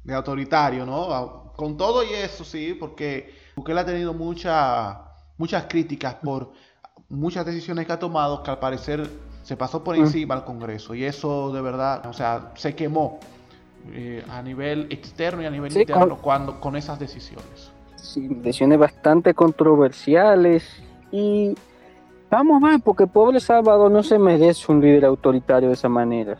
De 0.03 0.13
autoritario, 0.13 0.85
¿no? 0.85 1.53
Con 1.55 1.75
todo 1.77 2.03
y 2.03 2.13
eso, 2.13 2.43
sí, 2.43 2.75
porque 2.79 3.33
Bukele 3.55 3.81
ha 3.81 3.85
tenido 3.85 4.13
mucha, 4.13 5.01
muchas 5.37 5.65
críticas 5.65 6.15
por 6.15 6.51
muchas 7.09 7.45
decisiones 7.45 7.85
que 7.85 7.93
ha 7.93 7.99
tomado 7.99 8.43
que 8.43 8.51
al 8.51 8.59
parecer 8.59 9.09
se 9.43 9.57
pasó 9.57 9.83
por 9.83 9.95
encima 9.95 10.35
al 10.35 10.45
Congreso 10.45 10.93
y 10.93 11.03
eso 11.03 11.51
de 11.51 11.61
verdad, 11.61 12.05
o 12.05 12.13
sea, 12.13 12.51
se 12.55 12.75
quemó 12.75 13.19
eh, 13.93 14.23
a 14.29 14.41
nivel 14.41 14.87
externo 14.89 15.41
y 15.41 15.45
a 15.45 15.49
nivel 15.49 15.75
interno 15.75 16.09
con, 16.09 16.17
cuando, 16.17 16.59
con 16.59 16.75
esas 16.75 16.99
decisiones. 16.99 17.71
Sí, 17.95 18.27
decisiones 18.27 18.79
bastante 18.79 19.33
controversiales 19.33 20.81
y 21.11 21.55
vamos 22.29 22.63
a 22.63 22.67
ver, 22.67 22.79
porque 22.81 23.07
pobre 23.07 23.39
Salvador 23.39 23.91
no 23.91 24.03
se 24.03 24.17
merece 24.17 24.71
un 24.71 24.81
líder 24.81 25.05
autoritario 25.05 25.69
de 25.69 25.73
esa 25.73 25.89
manera, 25.89 26.37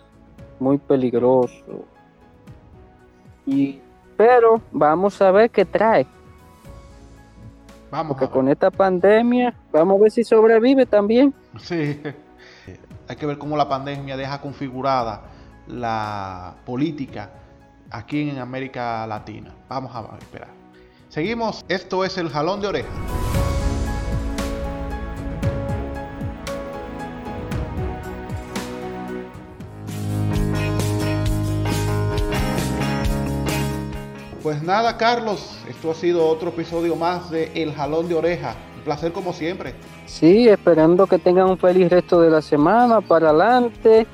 muy 0.59 0.77
peligroso. 0.77 1.85
Y, 3.45 3.79
pero 4.15 4.61
vamos 4.71 5.21
a 5.21 5.31
ver 5.31 5.49
qué 5.49 5.65
trae. 5.65 6.05
Vamos 7.91 8.17
porque 8.17 8.31
con 8.31 8.47
esta 8.47 8.69
pandemia, 8.69 9.53
vamos 9.71 9.99
a 9.99 10.03
ver 10.03 10.11
si 10.11 10.23
sobrevive 10.23 10.85
también. 10.85 11.33
Sí, 11.57 11.99
hay 13.07 13.15
que 13.15 13.25
ver 13.25 13.37
cómo 13.37 13.57
la 13.57 13.67
pandemia 13.67 14.15
deja 14.15 14.39
configurada 14.39 15.23
la 15.69 16.55
política 16.65 17.31
aquí 17.91 18.29
en 18.29 18.39
América 18.39 19.05
Latina. 19.07 19.55
Vamos 19.69 19.95
a 19.95 20.17
esperar. 20.17 20.49
Seguimos, 21.09 21.63
esto 21.69 22.03
es 22.03 22.17
el 22.17 22.29
jalón 22.29 22.61
de 22.61 22.67
oreja. 22.67 22.89
Pues 34.43 34.63
nada, 34.63 34.97
Carlos, 34.97 35.59
esto 35.69 35.91
ha 35.91 35.93
sido 35.93 36.27
otro 36.27 36.49
episodio 36.49 36.95
más 36.95 37.29
de 37.29 37.51
El 37.53 37.73
Jalón 37.73 38.07
de 38.07 38.15
Oreja. 38.15 38.55
Un 38.77 38.83
placer 38.83 39.11
como 39.11 39.31
siempre. 39.31 39.75
Sí, 40.05 40.47
esperando 40.47 41.05
que 41.05 41.19
tengan 41.19 41.49
un 41.49 41.57
feliz 41.57 41.89
resto 41.89 42.21
de 42.21 42.31
la 42.31 42.41
semana 42.41 42.99
para 43.01 43.29
adelante 43.29 44.07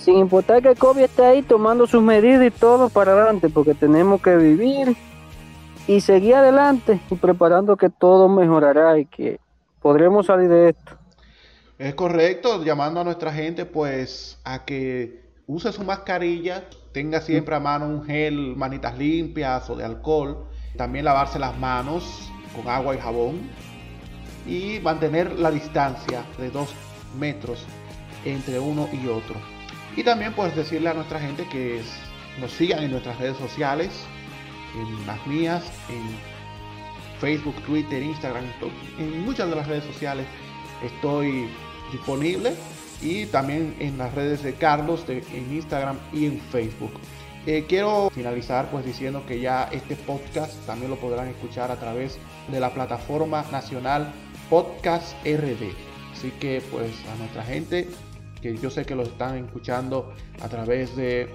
sin 0.00 0.16
importar 0.16 0.62
que 0.62 0.74
COVID 0.74 1.02
esté 1.02 1.24
ahí 1.24 1.42
tomando 1.42 1.86
sus 1.86 2.02
medidas 2.02 2.46
y 2.46 2.50
todo 2.50 2.88
para 2.88 3.12
adelante, 3.12 3.48
porque 3.48 3.74
tenemos 3.74 4.22
que 4.22 4.36
vivir 4.36 4.96
y 5.86 6.00
seguir 6.00 6.36
adelante 6.36 7.00
y 7.10 7.14
preparando 7.16 7.76
que 7.76 7.90
todo 7.90 8.28
mejorará 8.28 8.98
y 8.98 9.06
que 9.06 9.40
podremos 9.80 10.26
salir 10.26 10.48
de 10.48 10.70
esto. 10.70 10.92
Es 11.78 11.94
correcto, 11.94 12.62
llamando 12.64 13.00
a 13.00 13.04
nuestra 13.04 13.32
gente 13.32 13.64
pues 13.64 14.38
a 14.44 14.64
que 14.64 15.22
use 15.46 15.72
su 15.72 15.82
mascarilla, 15.84 16.64
tenga 16.92 17.20
siempre 17.20 17.54
a 17.54 17.60
mano 17.60 17.86
un 17.86 18.04
gel, 18.04 18.54
manitas 18.56 18.96
limpias 18.96 19.68
o 19.68 19.76
de 19.76 19.84
alcohol, 19.84 20.46
también 20.76 21.04
lavarse 21.04 21.38
las 21.38 21.58
manos 21.58 22.30
con 22.54 22.68
agua 22.68 22.94
y 22.94 22.98
jabón 22.98 23.40
y 24.46 24.80
mantener 24.82 25.38
la 25.38 25.50
distancia 25.50 26.24
de 26.38 26.50
dos 26.50 26.74
metros 27.18 27.64
entre 28.24 28.58
uno 28.60 28.88
y 28.92 29.08
otro. 29.08 29.59
Y 29.96 30.04
también 30.04 30.32
pues 30.32 30.54
decirle 30.54 30.90
a 30.90 30.94
nuestra 30.94 31.20
gente 31.20 31.46
que 31.48 31.80
nos 32.40 32.52
sigan 32.52 32.82
en 32.82 32.92
nuestras 32.92 33.18
redes 33.18 33.36
sociales, 33.36 33.90
en 34.76 35.06
las 35.06 35.26
mías, 35.26 35.64
en 35.88 36.02
Facebook, 37.20 37.56
Twitter, 37.66 38.02
Instagram, 38.02 38.44
en 38.98 39.24
muchas 39.24 39.50
de 39.50 39.56
las 39.56 39.66
redes 39.66 39.84
sociales 39.84 40.26
estoy 40.82 41.48
disponible 41.92 42.54
y 43.02 43.26
también 43.26 43.74
en 43.78 43.98
las 43.98 44.14
redes 44.14 44.42
de 44.42 44.54
Carlos 44.54 45.04
en 45.08 45.52
Instagram 45.52 45.98
y 46.12 46.26
en 46.26 46.40
Facebook. 46.40 46.92
Eh, 47.46 47.64
quiero 47.68 48.10
finalizar 48.10 48.70
pues 48.70 48.84
diciendo 48.84 49.24
que 49.26 49.40
ya 49.40 49.68
este 49.72 49.96
podcast 49.96 50.54
también 50.66 50.90
lo 50.90 50.96
podrán 50.96 51.28
escuchar 51.28 51.70
a 51.70 51.76
través 51.76 52.18
de 52.48 52.60
la 52.60 52.72
plataforma 52.74 53.44
nacional 53.50 54.12
Podcast 54.50 55.14
RD. 55.24 55.72
Así 56.12 56.32
que 56.38 56.62
pues 56.70 56.92
a 57.12 57.16
nuestra 57.16 57.42
gente 57.42 57.88
que 58.40 58.56
yo 58.56 58.70
sé 58.70 58.84
que 58.84 58.94
lo 58.94 59.02
están 59.02 59.44
escuchando 59.44 60.12
a 60.42 60.48
través 60.48 60.96
de 60.96 61.28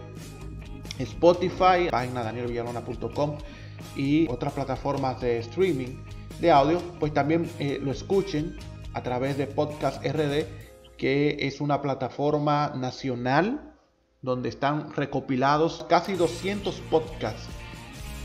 Spotify, 1.00 1.90
página 1.92 2.24
danielvillalona.com 2.24 3.38
y 3.96 4.28
otras 4.30 4.54
plataformas 4.54 5.22
de 5.22 5.40
streaming 5.40 5.98
de 6.40 6.52
audio, 6.52 6.82
pues 7.00 7.14
también 7.14 7.50
eh, 7.60 7.80
lo 7.82 7.92
escuchen 7.92 8.58
a 8.94 9.04
través 9.04 9.38
de 9.38 9.48
Podcast 9.48 10.04
RD, 10.06 10.46
que 10.98 11.38
es 11.42 11.62
una 11.62 11.82
plataforma 11.82 12.74
nacional 12.76 13.74
donde 14.22 14.50
están 14.50 14.94
recopilados 14.94 15.86
casi 15.88 16.14
200 16.14 16.76
podcasts, 16.90 17.48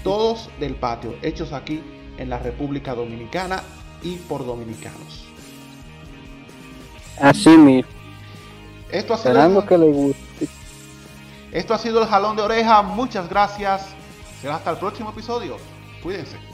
todos 0.03 0.49
del 0.59 0.75
patio, 0.77 1.14
hechos 1.23 1.53
aquí 1.53 1.83
en 2.19 2.31
la 2.31 2.38
República 2.38 2.95
Dominicana 2.95 3.62
y 4.03 4.16
por 4.16 4.47
dominicanos. 4.47 5.27
Así 7.21 7.51
mismo. 7.51 7.99
Esto 8.92 9.14
ha 9.14 9.18
sido 9.18 9.66
que 9.66 9.79
le 9.79 9.87
guste. 9.87 10.48
Esto 11.53 11.74
ha 11.74 11.79
sido 11.79 12.03
el 12.03 12.09
jalón 12.09 12.37
de 12.37 12.42
oreja. 12.42 12.83
Muchas 12.83 13.29
gracias. 13.29 13.87
Será 14.40 14.57
hasta 14.57 14.70
el 14.70 14.76
próximo 14.79 15.11
episodio. 15.11 15.57
Cuídense. 16.03 16.49